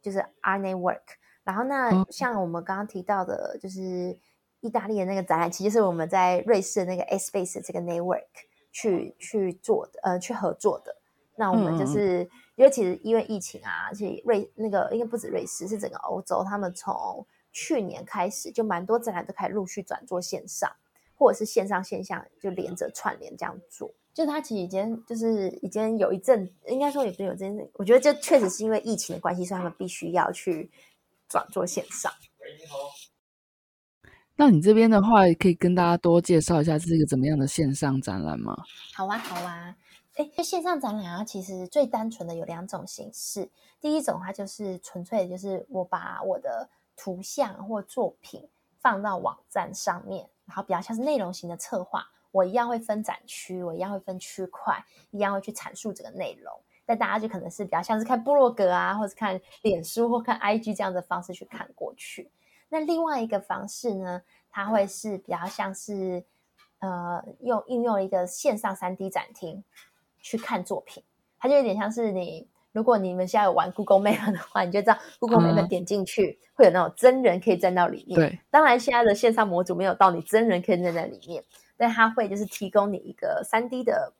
[0.00, 1.02] 就是 Art Network。
[1.44, 4.18] 然后那像我们刚刚提到的，就是
[4.60, 8.24] 意大利的那个展览，其实是我们在瑞士的那个 S Space 这个 Network
[8.70, 10.96] 去去做的，呃，去合作的。
[11.36, 12.26] 那我们就是。
[12.62, 20.70] 因为其实因为疫情啊，而且瑞那个应该不止瑞士，是整个欧洲，他们从去年开始就蛮多展览都开始陆续转做线上，
[21.16, 23.92] 或者是线上线下就连着串联这样做。
[24.14, 30.70] 就他其实已经就是已经有一阵，应该说也不是有阵，我觉得这确实是因为疫情的关系，所以他们必须要去
[31.28, 32.12] 转做线上。
[32.60, 32.76] 你好，
[34.36, 38.54] 那你这边的话，可以跟大家多介绍一下是一个怎么样的线上展览吗？
[38.94, 39.74] 好啊，好啊。
[40.16, 43.48] 哎，就线上展览啊，其实最单纯的有两种形式。
[43.80, 48.46] 第一种，它就是纯粹的就是我把我的图像或作品
[48.78, 56.52] 放到网站上面，然后比较像是内容型的策划，我一样会分展区，我一样会分区块，一样会去阐述这个内容。
[56.84, 62.30] 但大家就可能是比较像是看部落格啊，或者看脸书或看 IG 这样的方式去看过去。
[62.68, 64.20] 那另外一个方式呢，
[64.50, 66.22] 它会是比较像是
[66.80, 69.64] 呃用应用一个线上三 D 展厅。
[70.22, 71.02] 去看作品，
[71.38, 78.18] 它就有点像是你，如果你们现在有玩 Google Map 的话，你就知道 Google Map 点进去会有那种真人可以站到里面。
[78.18, 81.44] 对，当然现在的线上模组没有到你真人可以站在里面，
[81.76, 84.14] 但它会就是提供你一个三 D 的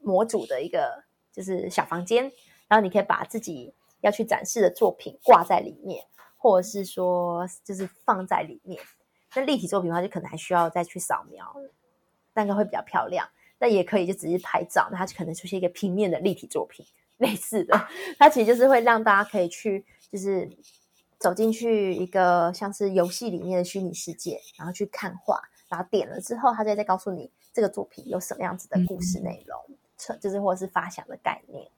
[0.00, 2.32] 模组的一个就是小房间，
[2.68, 6.04] 然后你可以把自己要去展示的作品挂在里面，
[6.36, 8.80] 或者是说就是放在里面。
[9.34, 11.44] 那立体作品的话，就可能还需要再去扫描，
[12.32, 13.28] 那个会比较漂亮。
[13.60, 16.86] 那也可以，就只是拍照，那它就可能出现一个平面的立体作品，
[17.18, 17.88] 类似的。
[18.16, 20.48] 它其实就是会让大家可以去，就是
[21.18, 31.68] 走进去一个像是游戏里面的虚拟世界，然后去看画，然后点了之后，它再再告诉你这个作品有什么样子的故事内容，就是或者是发想的概念。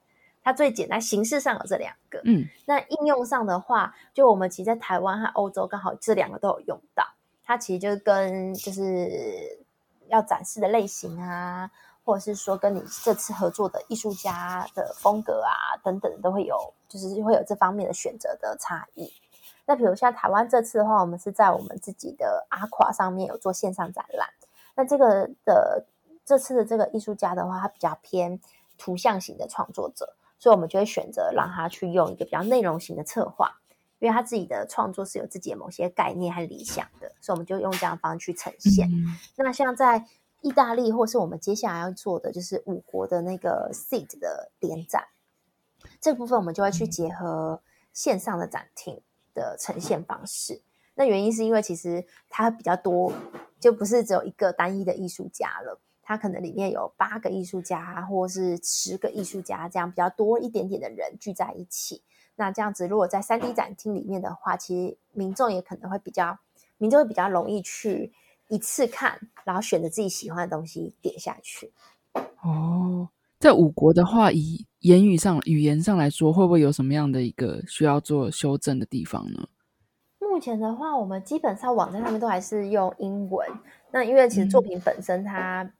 [0.42, 7.04] 它最简单形式上有这两个，嗯，那应用上的话，就我们其实在台湾和欧洲刚好这两个都有用到。
[7.42, 9.58] 它其实就跟就是。
[10.10, 11.70] 要展示的类型啊，
[12.04, 19.12] 或者是说跟你这次合作的艺术家的风格啊等等，都会有，就是会有这方面的选择的差异。
[19.66, 24.28] 那比如像台湾这次的话，我们是在我们自己的阿垮上面有做线上展览。
[24.74, 25.84] 那这个的
[26.24, 28.40] 这次的这个艺术家的话，他比较偏
[28.76, 33.60] 图像型的创作者，所以我们就会选择让他去用一个比较内容型的策划，
[34.00, 37.12] 因为他自己的创作是有自己的某些概念和理想的。
[37.20, 38.90] 所以我们就用这样方式去呈现。
[39.36, 40.04] 那像在
[40.40, 45.08] 意大利，或是我们接下来要做的，就是五国的那个 Seed 的联展，
[46.00, 47.60] 这部分我们就会去结合
[47.92, 49.02] 线上的展厅
[49.34, 50.62] 的呈现方式。
[50.94, 53.12] 那原因是因为其实它比较多，
[53.58, 62.02] 就不是只有一个单一的艺术家了，它可能里面有八个艺术家，或是十个艺术家这样比较多一点点的人聚在一起。
[62.40, 66.38] 那这样子，如果在三 D 展厅里面的话，其实民众也可能会比较，
[66.78, 68.14] 民众会比较容易去
[68.48, 71.70] 一次看，然后选择自己喜欢的东西点下去。
[72.42, 79.46] 哦，在五国的话，以言语上、语言上来说，会不会有什么样的一个需要做修正的地方呢？
[80.18, 83.46] 目前的话，我们基本上网站上面都还是用英文。
[83.92, 85.70] 那因为其实作品本身它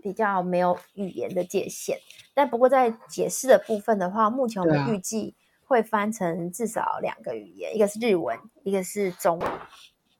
[0.00, 1.98] 比较没有语言的界限，
[2.32, 5.34] 但不过在解释的部分的话，目前我们预计
[5.74, 9.50] 会翻成至少两个语言，一个是日文，一个是中文。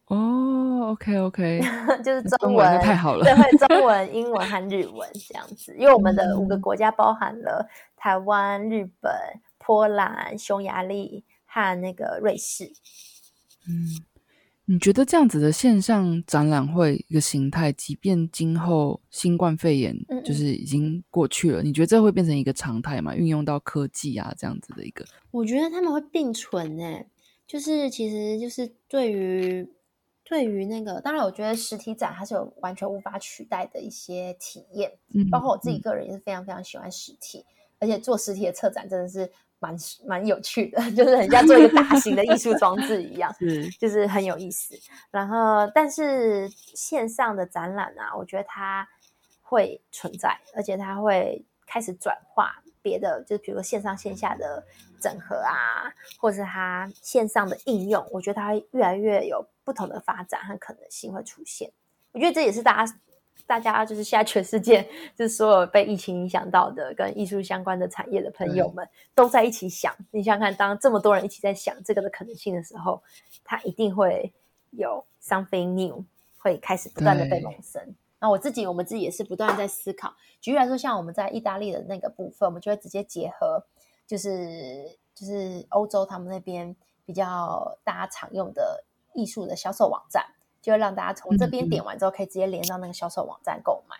[0.06, 1.60] 哦，OK OK，
[2.02, 5.72] 就是中文太好了，对，会中文、英文和日文这样子。
[5.78, 9.12] 因为我们的五个国家包含了台湾、日本、
[9.58, 12.64] 波兰、匈牙利和那个瑞士。
[13.68, 14.04] 嗯，
[14.66, 23.14] 你觉得这样子的线上展览会一个形态，即便今后新冠肺炎就是已经过去了，你觉得这会变成一个常态吗？
[23.14, 25.04] 运用到科技啊，这样子的一个？
[25.30, 27.06] 我觉得他们会并存诶，
[27.46, 29.68] 就是其实就是对于。
[30.26, 34.90] 对于那个，当然，我觉得实体展还是有完全无法取代的一些体验。
[35.12, 37.44] 嗯，包括我自己个人也是非常非常喜欢实体，
[37.78, 39.30] 而且做实体的策展真的是
[39.64, 44.74] 蛮蛮有趣的， 就是很像做一个大型的艺术装置一样，嗯就是很有意思。
[45.10, 48.86] 然后，但是线上的展览啊，我觉得它
[49.40, 54.62] 会存在，而且它会开始转化别的，就比如线上线下的
[55.00, 59.46] 整合啊，或者是它线上的应用，我觉得它越来越有。
[59.66, 61.72] 不同的发展和可能性会出现，
[62.12, 62.98] 我觉得这也是大家，
[63.46, 64.82] 大家就是现在全世界，
[65.14, 69.94] 就是所有被疫情影响到的跟艺术相关的产业的朋友们，都在一起想。
[70.10, 73.02] 你想想看，当这么多人一起在想这个的可能性的时候，
[73.44, 74.32] 它一定会
[74.70, 76.04] 有 something new
[76.38, 77.94] 会开始不断的被萌生。
[78.20, 80.14] 那我自己，我们自己也是不断在思考。
[80.40, 83.64] 举例来说，像我们在意大利的那个部分，我们就会直接结合，
[84.06, 88.84] 就是就是欧洲他们那边比较大家常用的。
[89.16, 90.26] 艺术的销售网站，
[90.64, 93.96] 就会让大家从这边点完之后，可以直接连到那个销售网站购买。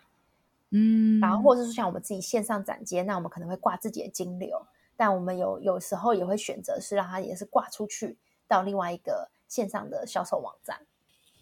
[0.71, 4.65] 嗯，然后或者是像我们自己线上展间，那我们可能会挂自己的金流，
[4.97, 8.17] 但我们有有时候也会选择是让它也是挂出去
[8.49, 10.81] 到另外一个线上的销售网站。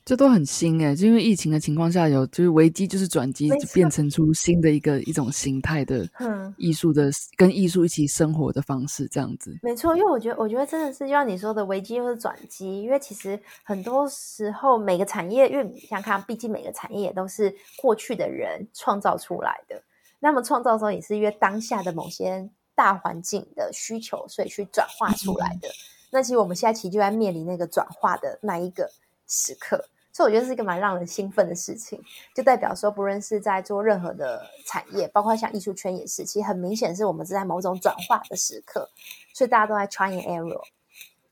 [0.05, 6.05] 这都很新哎，就因为疫情的情况下，有就是危机就是转机，就变成出新的一个一种形态的
[6.59, 9.57] 艺术的跟艺术一起生活的方式，这样子。
[9.63, 19.81] 没错，因为我觉得我觉得真的是就像你说的，危机又是转机，因为其实很多时候每个产业，因为想看，毕竟每个产业都是过去的人创造出来的，
[20.19, 25.69] 那么创造的时候也是因为当下的某些大环境的需求，所以去转化出来的。
[26.11, 28.91] 那其实我们现在其实就在面临那个转化的那一个。
[29.33, 31.99] 时刻，所以我觉得是一个蛮让人兴奋的事情，
[32.35, 38.87] 就代表说，不论是在做任何的产业，包括像艺术圈也是，其实很明显是我们是在某种转化的时刻，
[39.33, 40.63] 所以大家都在 try and error，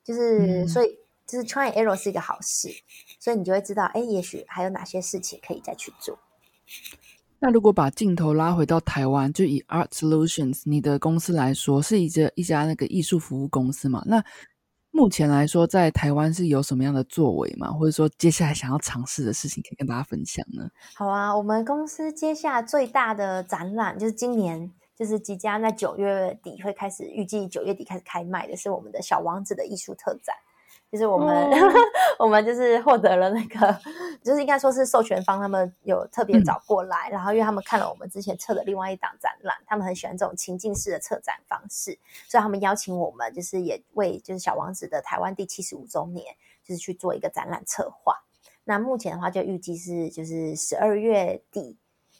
[0.03, 2.71] 就是所以就是 try and error 是一个好事，
[3.19, 6.19] 所以你就会知道，哎，也许还有哪些事情可以再去做。
[7.43, 14.03] 那如果把镜头拉回到台湾，就以 Art Solutions 你的公司来说，是一家一家那个艺术服务公司嘛？
[14.07, 14.23] 那
[14.93, 17.71] 目前来说，在台湾是有什么样的作为吗？
[17.73, 20.69] 或者说，接下来想要尝试的事情，可以跟大家分享呢？
[20.95, 30.35] 好啊，我们公司接下来最大的展览，就是今年，就是即将在九月底会开始，预计九月底开始开卖的，是我们的小王子的艺术特展。
[30.91, 31.51] 就是我们，
[32.19, 33.81] 我们就是获得了那个，
[34.25, 41.97] 就是应该说是授权方，他们有特别找过来，然后因为他们看了我们之前测的另外一档展览，他们很喜欢这种情境式的策展方式，
[42.29, 48.25] 所以他们邀请我们，就是也为就是小王子的台湾第七十五周年，就是去做一个展览策划。
[48.65, 51.77] 那目前的话，就预计是就是十二月底，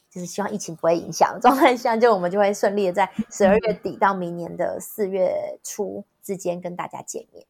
[0.09, 7.45] 就是希望疫情不会影响状态下，就我们就会顺利的在十二月底到明年的四月初之间跟大家见面。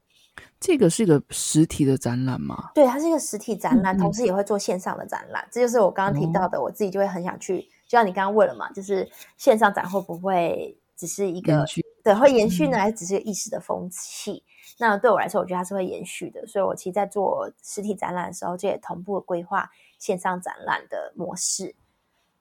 [0.62, 2.70] 这个是一个实体的展览吗？
[2.76, 5.46] 对，它是一个实体展览，同时也会做线上的展览。
[5.50, 7.62] 这就是我刚刚提到的，我自己就会很想去。
[7.88, 11.66] 就像你刚刚问了嘛，就是线上展会不会只是一个
[12.04, 14.44] 对会延续呢，还是只是一时的风气？
[14.78, 16.46] 那对我来说，我觉得它是会延续的。
[16.46, 21.76] 所以我其实，在做实体展览的时候，就也同步规划线上展览的模式，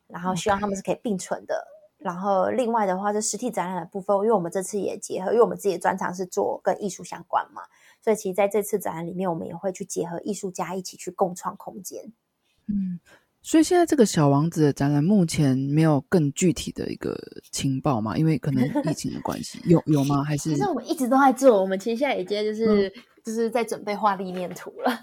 [0.07, 1.67] 然后希望他们是可以并存的。
[1.97, 7.63] 然后另外的话，就实体展览的部分，因为我们这次也结合，因为我们自己的专长是做跟艺术相关嘛。
[8.03, 12.13] 所以，其实在这次展览里面，我们也会去结合艺术家一起去共创空间。
[12.67, 12.99] 嗯，
[13.43, 17.19] 所以现在这个小王子的展览目前没有更具体的一个
[17.51, 18.17] 情报嘛？
[18.17, 20.25] 因为可能疫情的关系，有有吗？
[20.25, 22.91] 还是其实我们一直都在做，我们其实现在已经就是
[23.25, 24.99] 就是在准备画立面图了。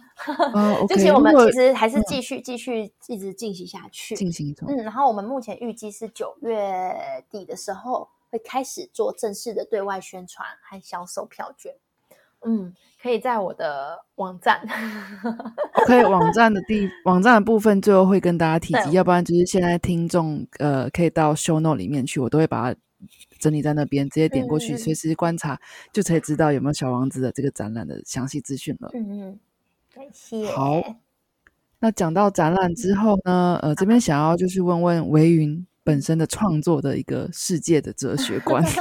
[0.54, 4.68] 哦， 就其实我们其实还是继续继续一直进行下去，进行中。
[4.70, 6.96] 嗯，然后我们目前预计是九月
[7.30, 11.76] 底的时候会开始做正式的对外宣传和销售票券。
[12.46, 14.62] 嗯，可以在我的网站。
[15.84, 22.80] OK，网站的地网站的部分最后会跟大家提及，要不然就是现在听众呃可以到 Show Note 里面去，我都会把它
[23.40, 25.60] 整理在那边，直接点过去，随时观察
[25.92, 28.90] 就可以知道有没有小王子的这个展览的详细资讯了。
[28.94, 29.40] 嗯嗯，
[29.94, 30.46] 感谢。
[30.48, 30.82] 好，
[31.80, 38.64] 那讲到展览之后呢，呃，这边想要就是问问维云本身的创作的一个世界的哲学观。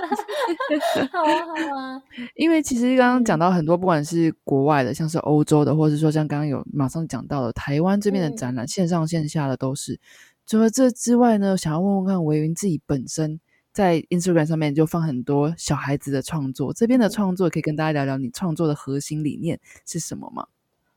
[1.12, 2.02] 好啊，好啊。
[2.36, 10.00] 因为其实刚刚讲到很多，不管是国外的，像是欧洲的，或者是说像刚刚有马上讲到的台湾这边的展览，线上线下的都是。
[10.46, 13.40] 除了这之外呢，想要问问看维云自己本身
[13.72, 20.46] 在 Instagram 上面就放很多小孩子的创作，这边的创作可以跟大家聊聊你创作的核心理念是什么吗？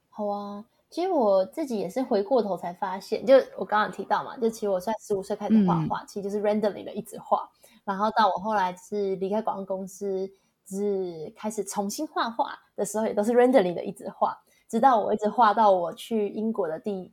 [0.10, 7.50] 好啊，其实我自己也是回过头才发现，就我刚刚提到嘛，就其实我在十五岁开始画画，其实就是 randomly 的一直画。
[7.84, 10.32] 然后到我后来是离开广告公司，
[10.68, 17.12] 是开始重新画画的时候，也都是 rendering 的一直画，直到我一直画到我去英国的第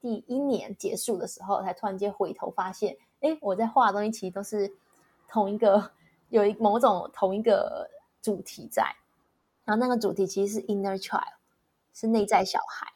[0.00, 4.70] 第一年结束的时候，才突然间回头发现，哎，我在画的东西其实都是
[5.28, 5.90] 同一个，
[6.28, 7.88] 有一某种同一个
[8.20, 8.84] 主题在，
[9.64, 11.32] 然后那个主题其实是 inner child，
[11.94, 12.92] 是内在小孩，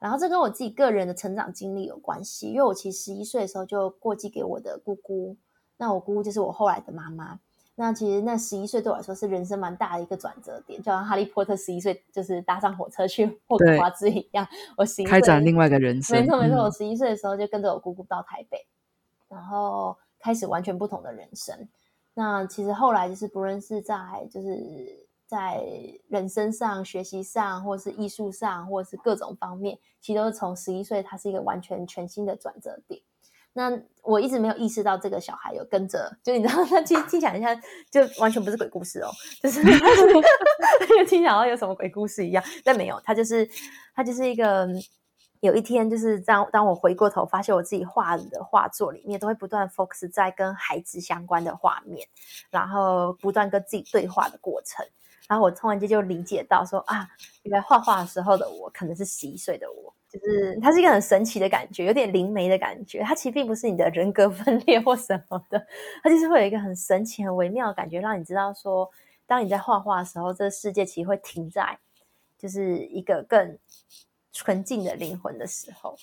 [0.00, 5.36] 然后这跟我自己个人的成长经历有关系，因为我其实十一岁的时候就过继给我的姑姑。
[5.78, 7.40] 那我姑姑就是我后来的妈妈。
[7.80, 14.44] 那其实那十一岁对我来说是人生蛮大的一个转折点，就像哈利波特十一岁就是搭上火车去霍格华兹一样。
[14.76, 16.20] 我十一岁开展另外一个人生。
[16.20, 18.66] 没错没错，我十一岁的时候就跟着我姑姑到台北，
[19.28, 21.68] 然后开始完全不同的人生。
[22.14, 23.96] 那其实后来就是不论是在
[24.28, 25.62] 就是在
[26.08, 33.00] 人生上、学习上，或是艺术上，或者是各种方面，其实都是从十一岁，它是一个完全全新的转折点。
[33.58, 39.10] 那我一直没有意识到这个小孩有跟着，就你知道，他听听起来像就完全不是鬼故事哦，
[39.42, 39.60] 就是
[41.08, 43.50] 听起来好像有什么鬼故事一样，但没有，他就是
[43.96, 44.68] 他就是一个
[45.40, 52.06] 有一天就是当当我回过头发现我自己画的画作里面都会不断 focus 在跟孩子相关的画面，
[52.50, 54.86] 然后不断跟自己对话的过程，
[55.28, 57.08] 然后我突然间就理解到说啊，
[57.42, 59.92] 原来画画的时候的我可能是十一岁的我。
[60.08, 63.02] 就是它是一个很神奇的感觉，有点灵媒的感觉。
[63.02, 65.66] 它其实并不是你的人格分裂或什么的，
[66.02, 68.90] 它就是会有一个很神奇、很微妙的感觉，让你知道说，
[69.26, 71.78] 当你在画画的时候，这个世界其实会停在
[72.38, 73.58] 就是一个更
[74.32, 75.96] 纯净的灵魂的时候。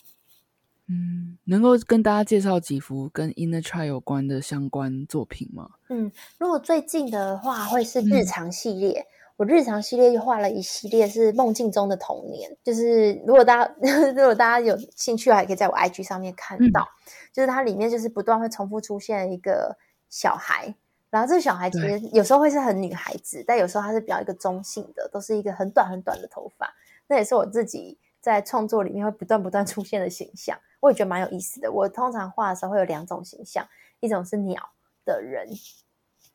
[0.87, 5.67] 嗯，能够跟大家介绍几幅跟 Inner Child 有关的相关作品吗？
[5.89, 9.03] 嗯，如果最近的话，会是日常系列。
[9.37, 13.75] 我日常系列就画了一系列是梦境中的童年，就是如果大家
[14.15, 16.87] 如果大家有兴趣，还可以在我 IG 上面看到，
[17.33, 19.77] 就是它里面就是不断会重复出现一个
[20.09, 20.73] 小孩，
[21.09, 26.73] 然后这个小孩其实有时候会是很女孩子，但有时候他是比较一个中性的，都是一个很短很短的头发，
[27.07, 31.69] 那也是我自己在创作里面会不断不断出现的形象，我也觉得蛮有意思的。
[31.69, 33.67] 我通常画的时候会有两种形象，
[33.99, 34.69] 一种是鸟
[35.03, 35.49] 的人。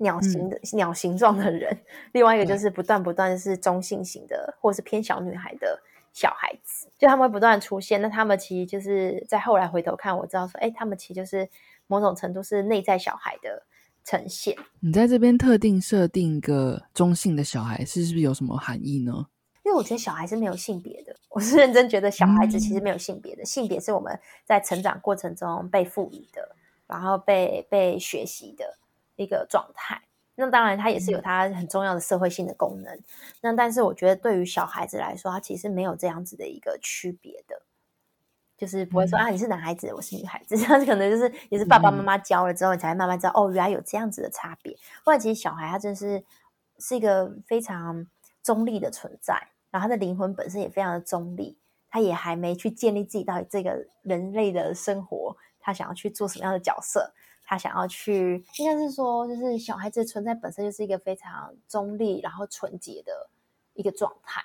[0.00, 1.78] 鸟形的鸟形状的人，
[2.12, 5.78] 另外一个就是不断不断是中性型的，或是偏小女孩的
[6.12, 8.00] 小孩子，就他们会不断出现。
[8.00, 11.48] 那他们其实就是在后来回头看，我知道说，哎，他们其实就是
[11.86, 13.62] 某种程度是内在小孩的
[14.04, 14.56] 呈现。
[14.80, 19.26] 你在这边特定设定一个中性的小孩，是是不是有什么含义呢？
[19.62, 28.64] 因为我觉得小孩是没有性别的，我是认真觉得小孩子其实没有性别的，性别是我们在成长过程中被赋予的，然后被被学习的。
[29.22, 30.00] 一个状态，
[30.34, 32.98] 那当然它也是有它很重要的社会性的功能。
[33.42, 37.62] 那但是我觉得对于小孩子来说，他其实没有这样子的一个区别的，
[38.56, 44.74] 就是不会说啊你是男孩子，我是女孩子，这样子可能就是也是爸爸妈妈教了之后，你才会慢慢知道哦，原来有这样子的差别。
[45.04, 46.24] 不然其实小孩他真是
[46.78, 48.06] 是一个非常
[48.42, 49.34] 中立的存在，
[49.70, 51.58] 然后他的灵魂本身也非常的中立，
[51.90, 57.12] 他也还没去建立自己到底这个人类的生活，他想要去做什么样的角色。
[57.50, 63.28] 他想要去，应该是说，就是小孩子存在本身就是一个非常中立，然后纯洁的
[63.74, 64.40] 一个状态。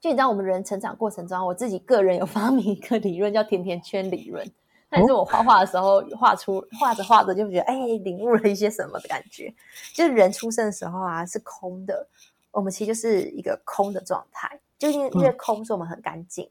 [0.00, 4.50] 就你知道，我们人成长过程中，我自己个人有 发明一个理论，叫甜甜圈理论。
[4.88, 9.54] 但是我画画的时候，画出画着画着就觉得，哎，领悟了一些什么的感觉。
[9.92, 12.08] 就是人出生的时候啊，是空的，
[12.52, 16.48] 我们其实就是一个空的状态，就因为空，所以我们很干净。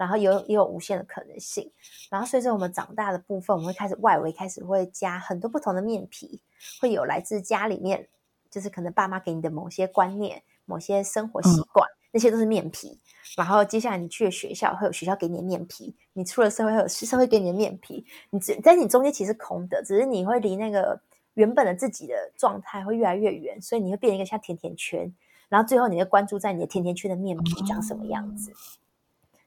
[0.00, 1.70] 然后有也有无限的可能性，
[2.08, 6.40] 然后随着我们长大的部分，我们会开始外围开始会加很多不同的面皮，
[6.80, 8.08] 会有来自家里面，
[8.50, 12.98] 就是可能爸妈给你的某些观念、某些生活习惯，那些都是面皮。
[13.36, 18.06] 然后接下来你去了学校，会有学校给你的面皮；你出了社会，会有社会给你的面皮。
[18.30, 20.98] 你只在你中间其实空的，只是你会离那个
[21.34, 25.14] 原本的自己的状态会越来越远，所以你会变成一个像甜甜圈。
[25.50, 28.50] 然后最后你会关注在你的甜甜圈的面皮长什么样子。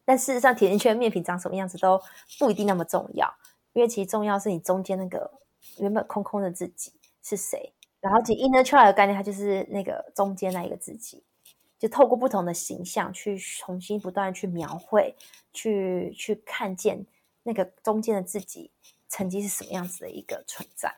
[0.06, 2.02] 但事实上，甜甜圈面皮长什么样子都
[2.40, 3.34] 不一定那么重要，
[3.74, 5.40] 因为其实重要是你中间那个
[5.78, 6.92] 原本空空的自己
[7.22, 7.74] 是谁。
[8.02, 11.24] 然后，其 inner child 的概念，它就是那个中间那一个自己，
[11.80, 15.16] 就透过不同的形象去重新不断去描绘，
[15.54, 17.06] 去去看见
[17.44, 18.72] 那个中间的自己
[19.08, 20.98] 曾经是什么样子的一个存在。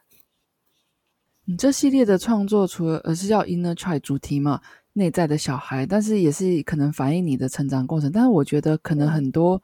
[1.48, 4.62] 你这系列的创作，除了而是叫 inner child 主题嘛？
[4.98, 8.10] 内在的小孩，但是也是可能反映你的成长过程。
[8.14, 9.62] 但是我觉得，可能很多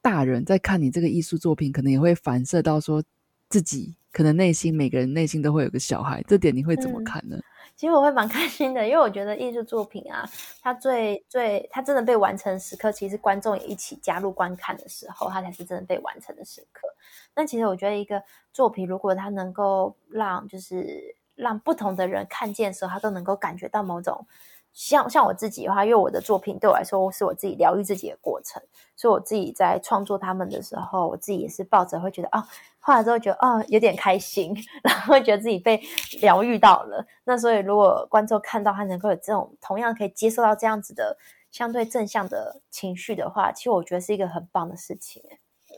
[0.00, 3.00] 大人在看你这个艺术作品，可能也会反射到说
[3.48, 6.20] 自己可能内心每个人内心都会有个小孩。
[6.26, 7.38] 这点你会怎么看呢？
[7.76, 10.28] 其实我会蛮开心的，因为我觉得艺术作品啊，
[10.60, 16.88] 它最最它真的被完成时刻，其实观众也一起加入观看的时候，它才是真的被完成的时刻。
[17.36, 18.20] 那其实我觉得，一个
[18.52, 24.26] 作品如果它能够让就是让不同的人看见的时候，他都能够感觉到某种。
[24.72, 28.62] 像像我自己的话，因为我的作品对我来说是我自己疗愈自己的过程，
[28.96, 32.42] 所以我自己在创作他们的时候，我自己也是抱着会觉得哦，
[32.80, 35.80] 画了之后觉得哦有点开心， 然后会觉得自己被
[36.20, 37.06] 疗愈到了。
[37.24, 41.18] 那所以如果观众看到他能够有这种同样可以接受到这样子的
[41.50, 45.22] 相对正向的情绪的话，其实我觉得是一个很棒的事情。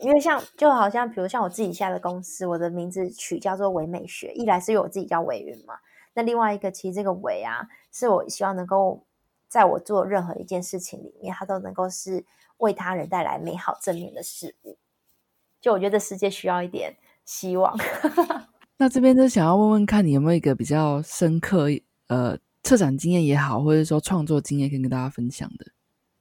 [0.01, 5.75] 因为像就好像比如像我自己下的公司，我的名字取叫做唯美学，一来是因为我自己叫韦云嘛。
[6.15, 9.05] 那另外一个，其实这个维啊，是我希望能够
[9.49, 12.25] 在我做任何一件事情里面，它都能够是
[12.57, 14.77] 为他人带来美好正面的事物。
[15.59, 16.95] 就我觉得世界需要一点
[17.25, 17.77] 希望。
[18.77, 21.67] 那这边就想要问问看你有没有一个比较深刻
[22.07, 25.65] 呃策展经验也好，或者说创作经验可以跟大家分享的。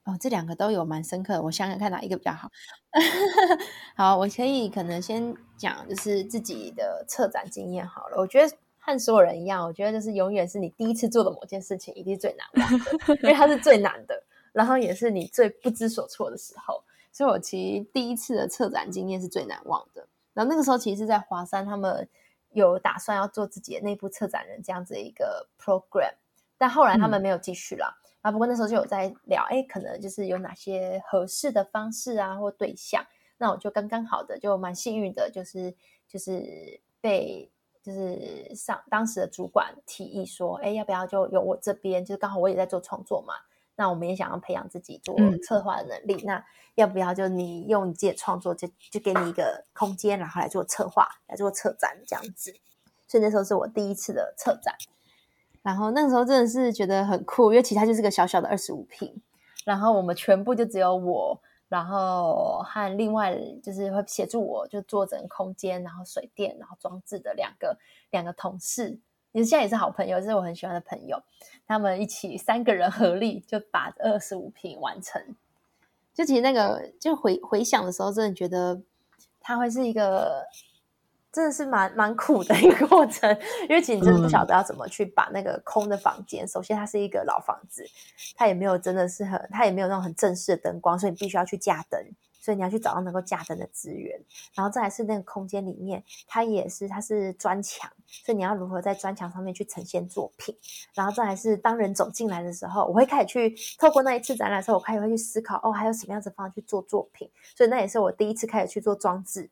[0.05, 2.51] 哦，这两个都有蛮深刻的，我想想看哪一个比较好。
[3.97, 8.18] 好，我可以可能先讲就是自己的策展经验好了。
[8.18, 8.57] 我觉得。
[8.85, 14.22] 和所有人一样，我觉得就是永远是你第一次做的某件事情，一定是最难忘的，因为它是最难的，
[14.53, 16.85] 然后也是你最不知所措的时候。
[17.11, 20.07] 所以我其实第一次的策展经验是最难忘的。
[20.35, 22.07] 然后那个时候其实是在华山，他们
[22.51, 26.12] 有打算要做自己的内部策展人这样子一个 program，
[26.59, 27.97] 但后来他们没有继续了。
[28.20, 33.03] 啊，不过那时候就有在聊，哎，可能就是有哪些合适的方式啊，或对象。
[33.39, 35.74] 那我就刚刚好的，就蛮幸运的，就是
[36.07, 37.51] 就是被。
[37.85, 42.03] 就是上当时的主管提议说：“哎，要不要就由我这边？
[42.03, 43.35] 就是刚好我也在做创作嘛，
[43.76, 45.14] 那我们也想要培养自己做
[45.47, 46.22] 策划的能力。
[46.24, 46.43] 那
[46.76, 52.55] 要不要就你用你自己的创作，就就给你一个空间，然后来做策划，来做策展这样子？
[53.07, 54.74] 所以那时候是我第一次的策展，
[55.61, 59.20] 然后那时候真的是觉得很酷，因为其他就是个小小的二十五平，
[59.66, 67.77] 然后我们全部就只有我。”然后和另外就是会协助我就做整个空间，然后水电，然后装置的两个
[68.11, 68.99] 两个同事，
[69.33, 71.23] 也现在也是好朋友，是我很喜欢的朋友。
[71.67, 75.23] 他们一起三个人合力就把二十五平完成。
[76.12, 78.81] 就其实那个就回回想的时候，真的觉得
[79.41, 80.47] 它会是一个。
[81.35, 83.28] 真的是蛮蛮苦的一个过程，
[83.68, 86.47] 因为其实你真的不晓得要怎么去把那个空的房间。
[86.47, 87.85] 首先，它是一个老房子，
[88.37, 92.01] 它也没有真的是很，它也没有那种很正式的灯光，所以你必须要去架灯，
[92.41, 94.16] 所以你要去找到能够架灯的资源。
[94.55, 100.57] 然后再来是那个空间里面，它也是它是砖墙，所以你要如何在砖墙上面去呈现作品。
[100.95, 107.28] 然后再来是当人走进来的时候，我会开始去透过那一次展览的时候，我开始会去思考，哦，还有什么样子方式去做作品。
[107.57, 109.51] 所以那也是我第一次开始去做装置。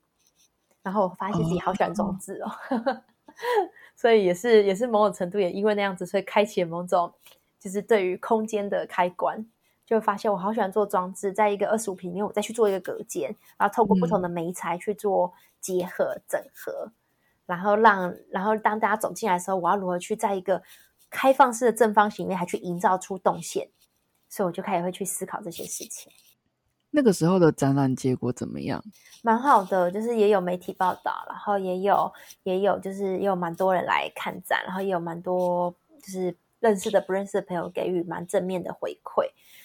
[0.83, 2.51] 然后我发现自己好喜欢装置哦，
[3.95, 7.13] 所以也是也是某种程度也因为那样子，所以开启了某种
[7.59, 9.47] 就是对于空间的开关，
[9.87, 16.91] 就发现我好喜欢做装置，在一个二十五平面，我再去做一个隔间，然后透过不同的媒材去做结合整合，
[17.47, 20.63] 然后让然后当大家走进来的时候，我要如何去在一个
[21.09, 23.69] 开放式的正方形里面还去营造出动线，
[24.29, 26.13] 所以我就开始会去思考这些事情。
[26.95, 28.85] 那个时候的展览结果怎么样？
[29.23, 32.13] 蛮好的，就是也有媒体报道，然后也有
[32.43, 39.25] 也有就是也有蛮多人来看展，然后也有蛮多就是认识的不认识的朋友给予蛮正面的回馈。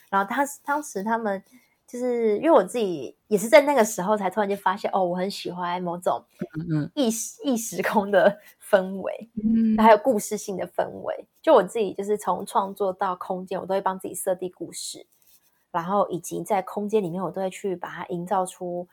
[0.09, 1.43] 然后他当时他们
[1.85, 6.23] 就是因为我自己也是在那个时候才突然间发现，哦，我很喜欢某种
[6.93, 7.09] 异
[7.43, 11.25] 异时空的氛围，嗯，还有故事性的氛围。
[11.41, 15.05] 就我自己就是从创作到空间，我都会帮自己设定故事。
[15.71, 18.87] 然后以及在空间里面，我都会去把它营造出，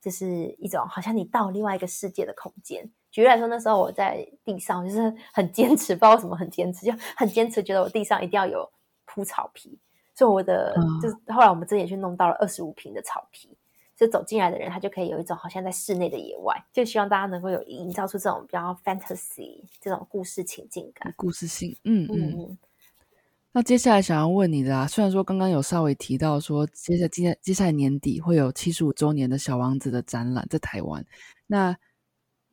[0.00, 0.26] 就是
[0.58, 2.88] 一种好像你到另外一个世界的空间。
[3.10, 8.70] 举例来说，那时候我在地上就是 很坚持，不知道为什么很坚持，就很坚持，觉得我地上一定要有
[9.04, 9.78] 铺草皮。
[10.14, 13.56] 所以我的就是后来我们这也去弄到了二十五平的草皮，
[13.96, 16.54] 就走进来的人他就可以有一种好像在室内的野外。
[16.72, 22.58] 就希望大家能够有营造出这种比较 fantasy 这种故事情境感，故事性，嗯嗯。
[23.52, 31.04] 那接下来想要问你的啊，虽然说刚刚有稍微提到说，接下接接下来年底会有七十五周年的小王子的展览在台湾，
[31.48, 31.76] 那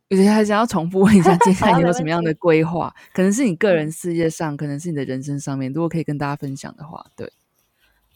[0.07, 2.95] 有些还想要重复问一下，接下来你有什么样的 规划？
[3.13, 7.31] 可能是你个人事业上，可能是你的人生上面，如果可以跟大家分享的话，对，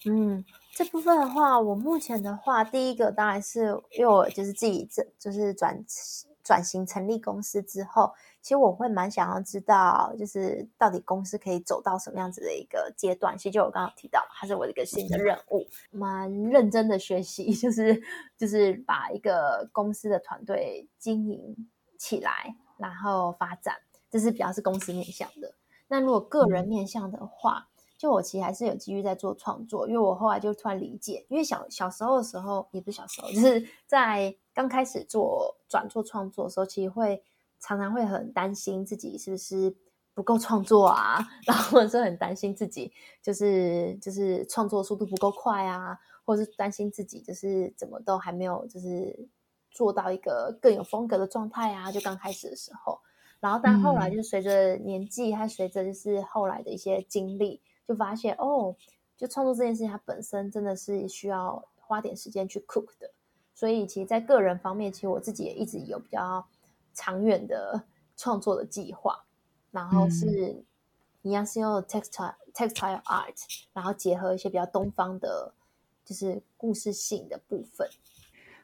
[0.06, 5.84] 嗯，这部分的话，我目前的话，第一个当然是因为我就是自己这就是转
[6.44, 8.12] 转型成立公司之后。
[8.42, 13.38] 其实我会蛮想要知道，就是到底公司可以走到什么样子的一个阶段。
[13.38, 18.02] 其实就我刚刚提到，它是我的一个新的任务，蛮认真的学习，就是
[18.36, 21.70] 就是把一个公司的团队经营
[22.00, 23.76] 起来，然后发展，
[24.10, 25.54] 这是比较是公司面向的。
[25.88, 27.68] 那如果个人面向的话，
[28.02, 37.24] 就我其实还是有机遇在做创作，因为我后来就突然理解，因为小小时候的时候，也不是小时候，就是在刚开始做转做创作的时候，其实会。
[37.64, 39.78] 常常会很担心自己是不是
[40.16, 42.91] 不够创作啊， 然后或者是很担心自己
[43.22, 45.95] 就是就是创作速度不够快啊，
[46.26, 49.30] 或者是担心自己就是怎么都还没有就是
[49.70, 51.91] 做到一个更有风格的状态啊。
[51.91, 52.99] 就刚开始的时候，
[53.39, 58.76] 然后但后来就随着年纪，还随着就是后来的一些经历，就发现哦，
[59.18, 63.12] 就创作这件事情它本身真的是需要花点时间去 cook 的。
[63.54, 66.46] 所以其实，在个人方面，其实我自己也一直有比较。
[66.94, 67.82] 长远的
[68.18, 69.24] 创作的计划，
[69.72, 70.62] 然后是
[71.22, 73.34] 一样是用 textile textile art，
[73.72, 75.54] 然后结合一些比较东方的，
[76.04, 77.90] 就是故事性的部分。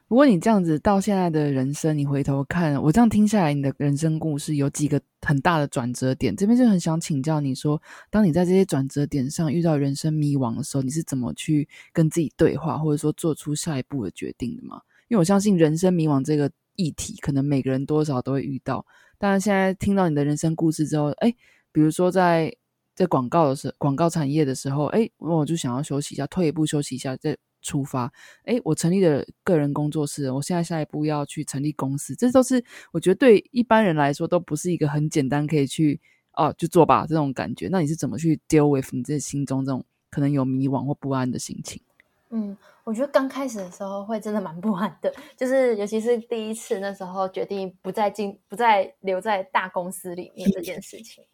[0.08, 6.34] 不过你这样子到现在的人生，你回头看，我这样听下来，你的人生故事有几个很大的转折点。
[6.34, 7.80] 这边就很想请教你说，
[8.10, 14.80] 当你在这些转折点上遇到人生迷惘的时候，你是怎么去跟自己对话，或者说做出下一步的决定的吗？
[15.08, 16.50] 因为我相信人生迷惘这个。
[16.80, 18.86] 议题可能每个人多少都会遇到，
[19.18, 21.34] 当然现在听到你的人生故事之后，哎，
[21.72, 22.54] 比如说在
[22.94, 28.12] 在广告的时广告产业的时候，哎，我就想要休息一下，退一步休息一下再出发。
[28.44, 36.00] 哎，我成立了个人工作室，我现在下一步要去成立公司，这都是我觉得对一般人来说都不是一个很简单可以去
[36.32, 37.68] 哦就做吧这种感觉。
[37.70, 41.82] 那你是怎么去 deal with 你这心中这种可能有迷惘或不安的心情？
[42.30, 42.54] 嗯，
[42.84, 51.24] 我觉得刚开始的时候会真的蛮不安的，就是尤其是第一次那时候决定不再进、不再留在大公司里面这件事情，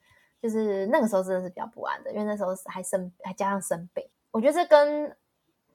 [0.40, 5.16] 就是那个时候真的是比较不安的，因为那时候还生还加上生病，我觉得这跟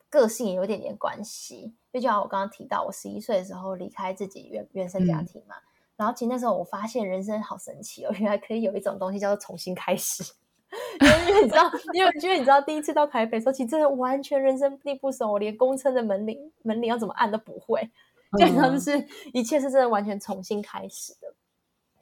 [0.09, 1.73] 个性也有点点关系。
[1.93, 5.55] 就像我刚刚提到，我十一岁的时候离开自己原原生家庭嘛，
[5.95, 10.23] 然后其实那时候我发现人生好神奇哦，原来可以有一种东西叫做重新开始。
[11.01, 17.89] 因为你知道，因为因为你知道，第一次到台北时候，其实真的完全人生地不熟，我连公车的门铃门铃要怎么按都不会，
[18.37, 21.33] 就就是一切是真的完全重新开始的。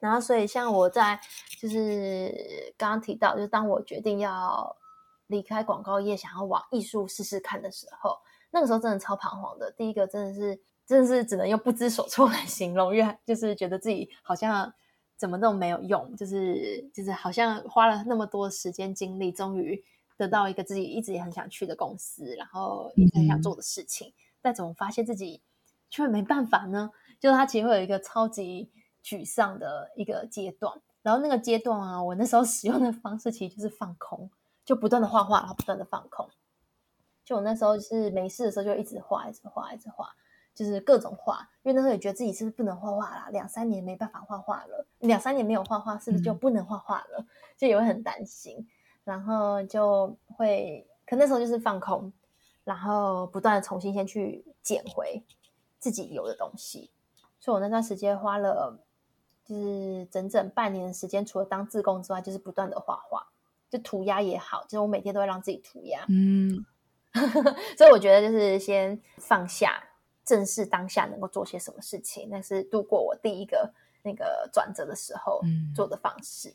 [0.00, 1.18] 然后，所以像我在
[1.58, 4.76] 就是刚刚提到，就是当我决定要
[5.28, 8.18] 离开广告业，想要往艺术试试看的时候，
[8.50, 9.70] 那个时候真的超彷徨的。
[9.70, 14.74] 第一个真的是真的是只能用不知所措来形容，因为就是觉得自己好像。
[15.18, 19.82] 怎么都没有用，就是就是好像花了那么多时间精力，终于
[20.16, 25.42] 得到一个自己一直也很想去的公司，然后也很想做的事情，但怎么发现自己
[25.90, 26.92] 却没办法呢？
[27.18, 28.70] 就是他其实会有一个超级
[29.02, 34.30] 沮丧的一个阶段，然后那个阶段啊，我那时候使用的方式其实就是放空，
[34.68, 36.28] 就不断的画画，然后不断的放空。
[37.24, 40.10] 就我那时候是没事的时候，就一直画，一直画，一直画。
[40.54, 47.24] 就是各种画，因为那时候也觉得自己是不是不能画画啦，两三年没办法画画了，两三年没有画画，是不是就不能画画了？
[47.56, 48.68] 就也会很担心，
[49.04, 52.12] 然后就会，可那时候就是放空，
[52.64, 55.24] 然后不断的重新先去捡回
[55.78, 56.90] 自己有的东西。
[57.40, 58.80] 所以我那段时间花了，
[59.46, 63.28] 就是整整半年的时间，除了当自工之外，就是不断的画画，
[63.70, 66.04] 就涂鸦也好，就是我每天都会让自己涂鸦。
[66.08, 66.64] 嗯，
[67.76, 69.84] 所以我觉得就是先放下。
[70.24, 75.40] 正视当下能够做些什么事情，那是度过我第一个那个转折的时候
[75.74, 76.52] 做的方式。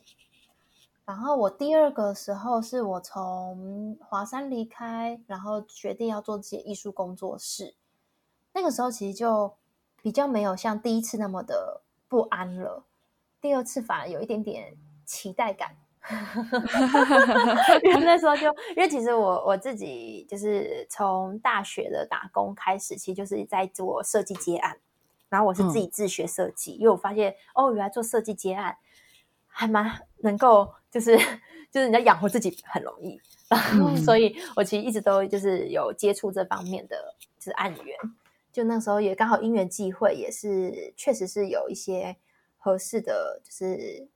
[1.05, 7.73] 然后我第二个时候是我从华山离开，然后决定要做自己艺术工作室。
[8.53, 9.51] 那个时候其实就
[10.03, 12.85] 比较没有像第一次那么的不安了，
[13.41, 15.75] 第二次反而有一点点期待感。
[17.81, 24.77] 因为那时候就，因为其实我我自己就是从大学的打工开始，其实就是在做设计接案，
[25.29, 28.75] 然后我是自己自学设计，因为我发现哦，原来做设计接案
[29.47, 31.17] 还蛮能够，就是
[31.71, 37.97] 就是人家养活自己很容易，然后所以我其实一直都就是有接触这方面的就是案源，
[38.51, 42.17] 就那时候也刚好因缘际会，也是确实是有一些
[42.57, 44.09] 合适的就是。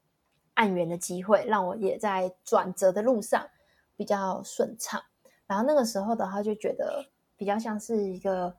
[0.57, 3.47] 案源的机会，让我也在转折的路上，
[3.95, 5.01] 比较顺畅。
[5.45, 7.05] 然后那个时候的话，就觉得
[7.37, 8.55] 比较像是一个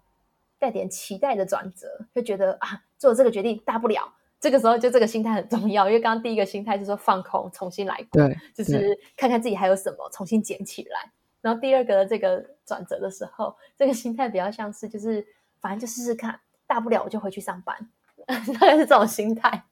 [0.59, 4.15] 带点期待的转折，就觉得啊，做这个决定大不了。
[4.41, 11.13] 这个时候就这个心态很重要，因为刚刚第一个心态是说放空，重新来过，对，就是看看自己还有什么，重新捡起来。
[11.41, 15.27] 然后第二个这个转折的时候，这个心态比较像是就是
[15.61, 17.91] 反正就试试看，大不了我就回去上班，
[18.61, 19.63] 大概是这种心态，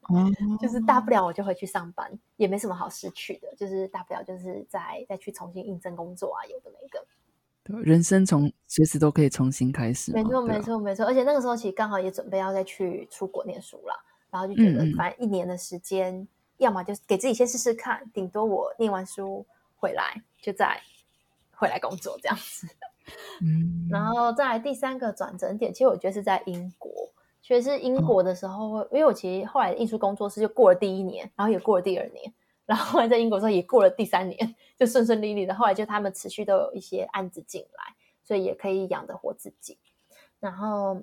[0.58, 7.04] 就是大不了我就回去上班，也没什么好失去的，就是大不了就是再再去重新应征工作啊，有的没的。
[7.82, 11.04] 人生从随时都可以重新开始，没错没错没错。
[11.04, 14.04] 而且那个时候其实刚好也准备要再去出国念书了。
[14.30, 16.26] 然后就觉得，反正一年的时间，
[16.58, 19.46] 要么就给自己先试试看，顶多我念完书
[19.76, 20.80] 回来，就再
[21.52, 22.66] 回来工作这样子。
[23.40, 26.90] 嗯，然后再来第三个转折点，其实我觉得是在英国。
[27.46, 32.34] 其实是英国的时候，因为我其实后来艺术工作室就过了第一年，然后也过了第二年，
[32.64, 35.54] 然后后来在英国时候也过了第三年，就顺顺利利的。
[35.54, 37.94] 后来就他们持续都有一些案子进来，
[38.24, 39.78] 所以也可以养得活自己。
[40.40, 41.02] 然后。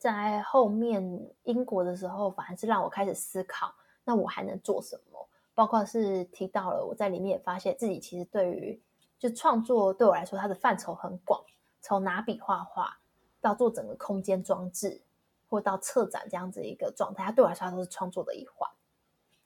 [0.00, 5.28] 在后面英国的时候，反而是让我开始思考，那我还能做什么？
[5.56, 8.80] 包括是提到了我在里面也发现自己其实对于
[9.18, 11.42] 就创作对我来说，它的范畴很广，
[11.80, 12.96] 从拿笔画画
[13.40, 15.02] 到做整个空间装置，
[15.48, 18.70] 或到策展这样子一个状态，它对我来说都是创作的一环。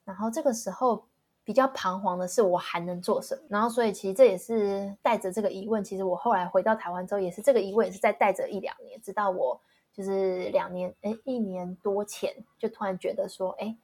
[0.03, 1.05] 然后这个时候
[1.43, 3.41] 比较彷徨的是，我还能做什么？
[3.49, 9.59] 然后所以其实这也是带着这个疑问，其实我后来回到台湾之后，也是这个疑问也是在带着一两年，直到我。
[9.95, 13.77] 就是两年，哎，一年多前就突然觉得说，哎，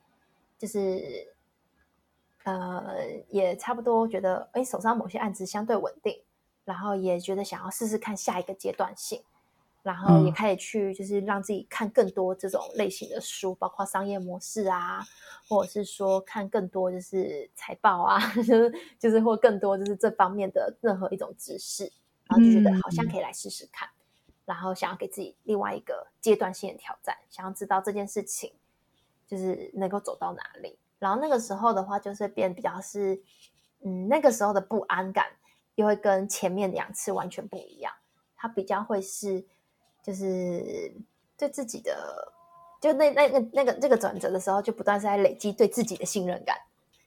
[0.57, 1.35] 就是，
[2.45, 2.95] 呃，
[3.27, 6.19] 也差不多觉得，哎，手上某些案子相对稳定，
[6.65, 9.23] 然后也觉得想要试试看下一个阶段性，
[9.81, 15.03] 然后也开始去就是让自己看更多这种类型的书，包括商业模式啊，
[15.47, 21.91] 或者是说看更多就是财报啊， 就是就是或更多就是这方面的任何一种知识，
[22.25, 23.89] 然后就觉得好像可以来试试看。
[24.45, 28.51] 然后想要给自己另外一个阶段性的挑战，想要知道这件事情
[29.27, 30.77] 就是能够走到哪里。
[30.97, 33.21] 然后那个时候的话，就是变比较是，
[33.85, 35.27] 嗯，那个时候的不安感
[35.75, 37.93] 又会跟前面两次完全不一样。
[38.35, 39.45] 它比较会是，
[40.03, 40.93] 就是
[41.37, 42.31] 对自己的，
[42.81, 46.55] 就那那那那个这个转折的时候，就不断是在累积对自己的信任感。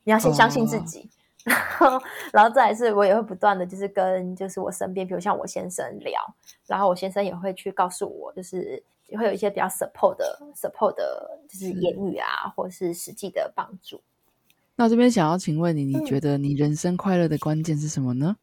[0.05, 1.09] 你要先相信自己。
[1.45, 2.01] 然后，
[2.32, 6.20] 然后再来是，我也会不断的就是跟就是我身边，比如像我先生聊，
[6.68, 8.80] 然后我先生也会去告诉我，就是
[9.18, 14.01] 会有一些比较 support 的 support 的，就是言语啊，或是实际的帮助。
[14.76, 18.36] 那这边想要请问你，你觉得你人生快乐的关键是什么呢？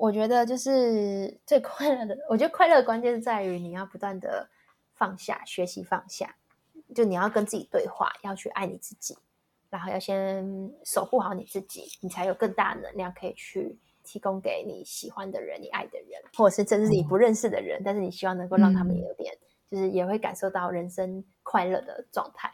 [0.00, 4.48] 我觉得就是最快乐的，我觉得快乐的关键是在于你要不断的
[4.94, 6.36] 放下，学习放下，
[6.94, 9.18] 就你要跟自己对话，要去爱你自己。
[9.68, 19.32] 然后要先守护好你自己，你才有更大的能量可以去提供给你喜欢的人、你爱的人，或者是甚至是你不认识的人，但是你希望能够让他们有点，
[19.70, 22.50] 就是也会感受到人生快乐的状态。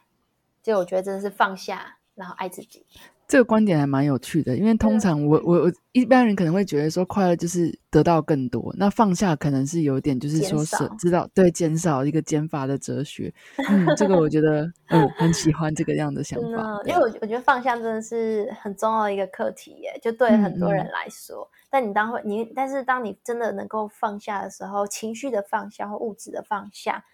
[0.62, 2.84] 就我觉得真的是放下，然后爱自己。
[3.29, 13.33] 这个观点还蛮有趣的，因为通常我我我一般人可能会觉得说快乐就是得到更多，那放下可能是有点就是说是知道对减少一个减法的哲学。
[13.68, 21.51] 嗯，这个我觉得嗯很喜欢这个样的想法，因为我我觉得放下真的是很重要的一个课题耶，就对很多人来说。
[21.68, 27.05] 但你当会你但是当你真的能够放下的时候，情绪的放下或物质的放下，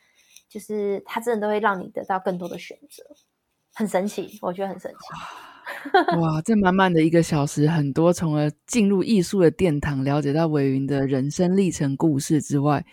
[0.46, 3.02] 就是它真的都会让你得到更多的选择，
[3.72, 5.51] 很神奇，我觉得很神奇。
[6.20, 12.84] 哇，这满满的一个小时，很多从而进入艺术的殿堂，了解到韦云的人生历程故事之外，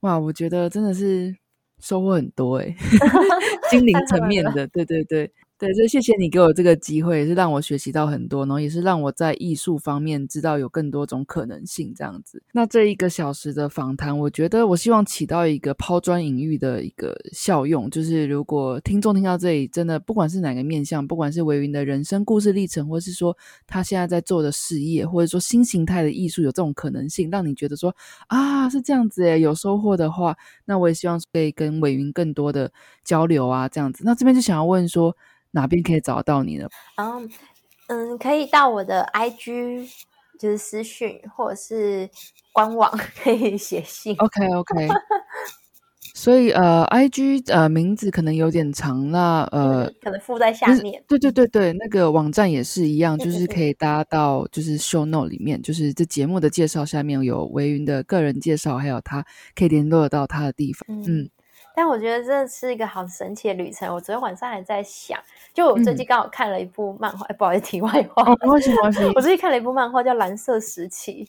[0.00, 1.34] 哇，我觉得真的是
[1.80, 2.74] 收获很多哎，
[3.70, 5.30] 心灵层面的，对对对。
[5.56, 12.42] 对，就谢谢你给我这个机会，也是让我学习到很多，然后也是让我在艺术方面知道有更多种可能性这样子。
[12.50, 27.94] 那这一个小时的访谈，我觉得我希望起到一个抛砖引玉的一个效用，就是如果听众听到这里，真的不管是哪个面向，不管是维云的人生故事历程，或是说他现在在做的事业，或者说新形态的艺术有这种可能性，让你觉得说
[28.26, 32.72] 啊是这样子诶，有收获的话，那我也希望可以跟伟云更多的
[33.04, 34.02] 交流啊，这样子。
[34.04, 35.16] 那这边就想要问说。
[35.54, 36.68] 哪边可以找到你呢？
[36.96, 37.30] 嗯
[37.88, 39.88] 嗯，可以到我的 IG，
[40.38, 42.08] 就是私讯或者是
[42.52, 42.90] 官网
[43.22, 44.16] 可以写信。
[44.18, 44.88] OK OK。
[46.16, 51.02] 所以呃，IG 呃名字可能有点长，那呃可能附在下面。
[51.08, 60.86] 对对对对，那个网站也是一样，就是可以搭到就是 Show Note 里面，就是这节目的介绍下面有维云的个人介绍，还有他可以联络到他的地方。
[60.88, 61.28] 嗯。
[61.74, 63.92] 但我觉得这是一个好神奇的旅程。
[63.92, 65.20] 我昨天晚上还在想，
[65.52, 69.12] 就我最近刚好看了一部漫画，不好意思，题外话，没系没系。
[69.16, 71.24] 我最近看了一部漫画叫《蓝色时期》，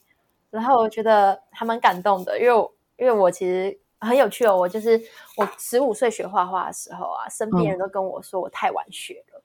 [0.52, 4.56] 然后我觉得还蛮感动的，因为因为我其实很有趣哦。
[4.56, 5.02] 我就是
[5.36, 9.42] 我十五岁学画画的时候啊，身边人都跟我说我太晚学了。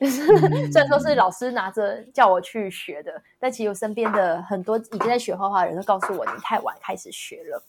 [0.00, 0.26] 就是
[0.72, 7.62] 虽然说是老师拿着叫我去学的，但其实我身边的很多已经在学画画的人都告诉我你太晚开始学了。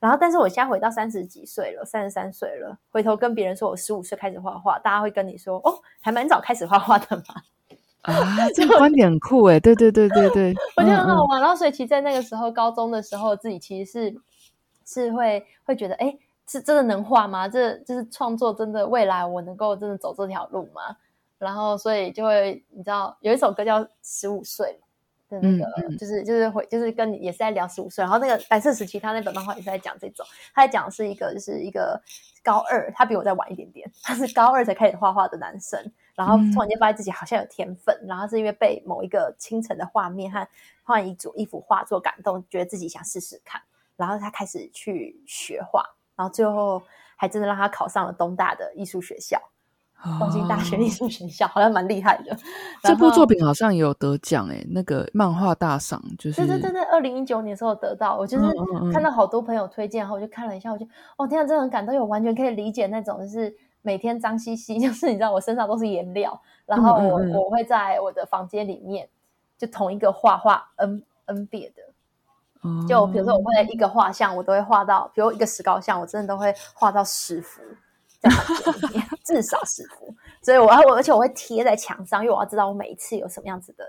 [0.00, 7.22] 然后，但是我现在回到三十几岁了，三十三岁了，回头跟别人说我十五岁开始画画，大家会跟你说哦，还蛮早开始画画的嘛。
[8.02, 8.14] 啊，
[8.54, 11.40] 这个观点很酷哎，对对对对对，我觉得很好玩。
[11.40, 14.16] 然后，所以其实，在那个时候，高中的时候，自己其实是
[14.86, 17.48] 是会会觉得，哎，是真的能画吗？
[17.48, 20.96] 这就是创作，真的未来我能够真的走这条路吗？
[21.38, 24.80] 然后，所以就会你知道，有一首歌叫《十五岁》。
[25.28, 32.00] 的那个就是就是会就是跟你也是在聊十五岁，然后那个白色时期他那本漫画也是在讲这种，他在讲是一个就是一个
[32.42, 40.46] 高二，他比我再晚一点点，他是高二才开始画画的男生，然后突然间发现自己好像有天分，然后是因为被某一个清晨的画面和
[40.82, 43.60] 换一组一幅画作感动，觉得自己想试试看，
[43.96, 45.84] 然后他开始去学画，
[46.16, 46.82] 然后最后
[47.16, 49.38] 还真的让他考上了东大的艺术学校。
[50.00, 52.36] 黄金大学艺术学校好像蛮厉害的，
[52.84, 58.44] 这部作品好像也有得奖哎，那个漫画大赏就是对对对对，二零一九年时候得到，我就是
[58.92, 60.86] 看到好多朋友推荐，然后我就看了一下，我就
[61.16, 69.08] 哦天啊，真的很感动，我完全可以理解那种就是每天脏兮兮，就是你知道我身上都是颜料， 然后我我会在我的房间里面
[69.58, 71.82] 就同一个画画 n n 别的，
[72.86, 77.60] 就比如说我会一个画像，我都会画到，比如一个石膏像，我真的都会画到十幅。
[78.20, 83.84] 在里面至少十幅，所以我要我而且我会贴在墙上，因为我要知道我每一次有什么样子的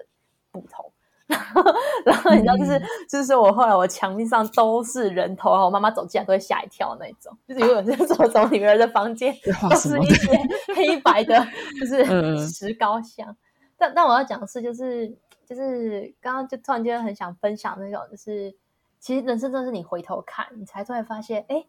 [0.52, 0.92] 不同。
[1.30, 1.64] 然后，
[2.04, 7.38] 然后你知道，就是就是我后来我墙壁上都是人头，然后我妈妈走进来都会吓一跳那种。
[7.48, 9.32] 就是如果是走走女儿的房间，
[9.70, 10.40] 都是一些
[10.76, 11.40] 黑白的，
[11.80, 13.38] 就是石膏像。
[13.78, 15.08] 但但我要讲的是，就是
[15.46, 18.52] 就是刚刚就突然间很想分享那种，就是
[19.00, 21.64] 其实人生真的是你回头看，你才突然发现，哎。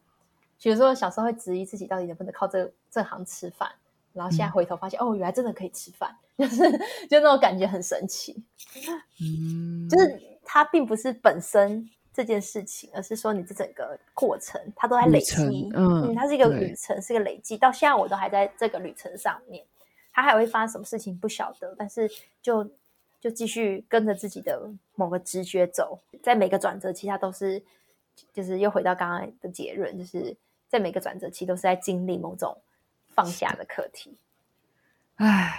[0.62, 3.70] 比如说小时候会质疑自己到底能不能靠这这行吃饭，
[4.12, 6.70] 然后现在回头发现哦，原来真的可以吃饭， 就是
[7.08, 8.44] 就那种感觉很神奇。
[9.20, 15.70] 嗯， 就是它并不是本身这件事情，而是说你这整个过程它都在累积。
[15.74, 17.56] 嗯，它是一个旅程，是一个累积。
[17.56, 19.64] 到现在我都还在这个旅程上面，
[20.12, 22.10] 它还会发生什么事情不晓得，但是
[22.42, 22.68] 就
[23.18, 27.62] 就继续跟着自己的某个直觉走，在每个转折，其实它都是
[28.34, 30.36] 就是又回到刚刚的结论，就是。
[30.70, 32.56] 在每个转折期，都是在经历某种
[33.08, 34.16] 放下的课题。
[35.16, 35.58] 唉，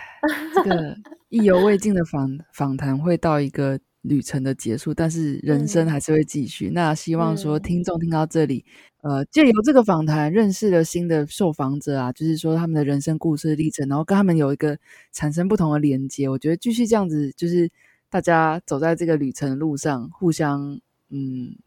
[0.56, 0.96] 这个
[1.28, 6.70] 意犹未尽的访 访谈会到一个旅程的结束，但是人生还是会继续。
[6.70, 8.64] 那希望说听众听到这里，
[9.02, 14.80] 呃，借由这个访谈认识了新的受访者啊，就是说他们的人生故事历程，然后跟他们有一个
[15.12, 16.30] 产生不同的连接。
[16.30, 17.70] 我觉得继续这样子，就是
[18.10, 21.58] 大家走在这个旅程路上，互相嗯。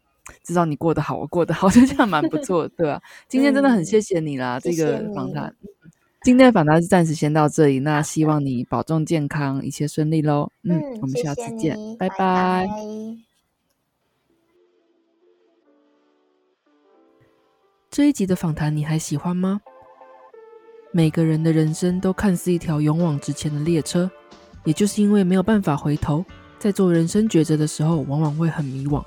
[0.43, 3.01] 知道你过得好，我过得好， 就这样蛮不错，对吧？
[3.27, 5.55] 今天真的很谢谢你啦，这个访谈。
[6.23, 10.49] 今天的访谈是暂时先到这里，那希望你保重健康，一切顺利喽。
[10.63, 12.67] 嗯，我们下次见，拜拜。
[17.91, 19.61] 这一集的访谈你还喜欢吗？
[20.91, 24.09] 每个人的人生都看似一条勇往直前的列车，
[24.63, 26.25] 也就是因为没有办法回头，
[26.57, 29.03] 在做人生抉择的时候，往往会很迷惘。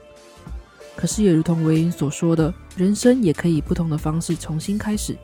[0.99, 5.17] 可是也如同维云所说的，人生也可以不同的方式重新开始。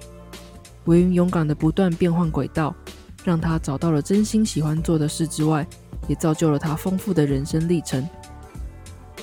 [0.85, 2.73] 维云勇敢的不断变换轨道，
[3.25, 5.67] 让他找到了真心喜欢做的事之外，
[6.07, 8.09] 也造就了他丰富的人生历程。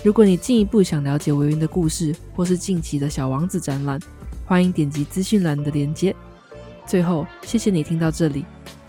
[0.03, 3.97] 如果你进一步想了解维云的故事，或是近期的小王子展览，
[4.45, 6.13] 欢迎点击资讯栏的链接。
[6.85, 8.45] 最后，谢谢你听到这里，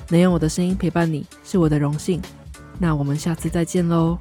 [0.08, 2.20] 能用我的声音陪伴你是我的荣幸。
[2.80, 4.18] 那我们下次再见喽。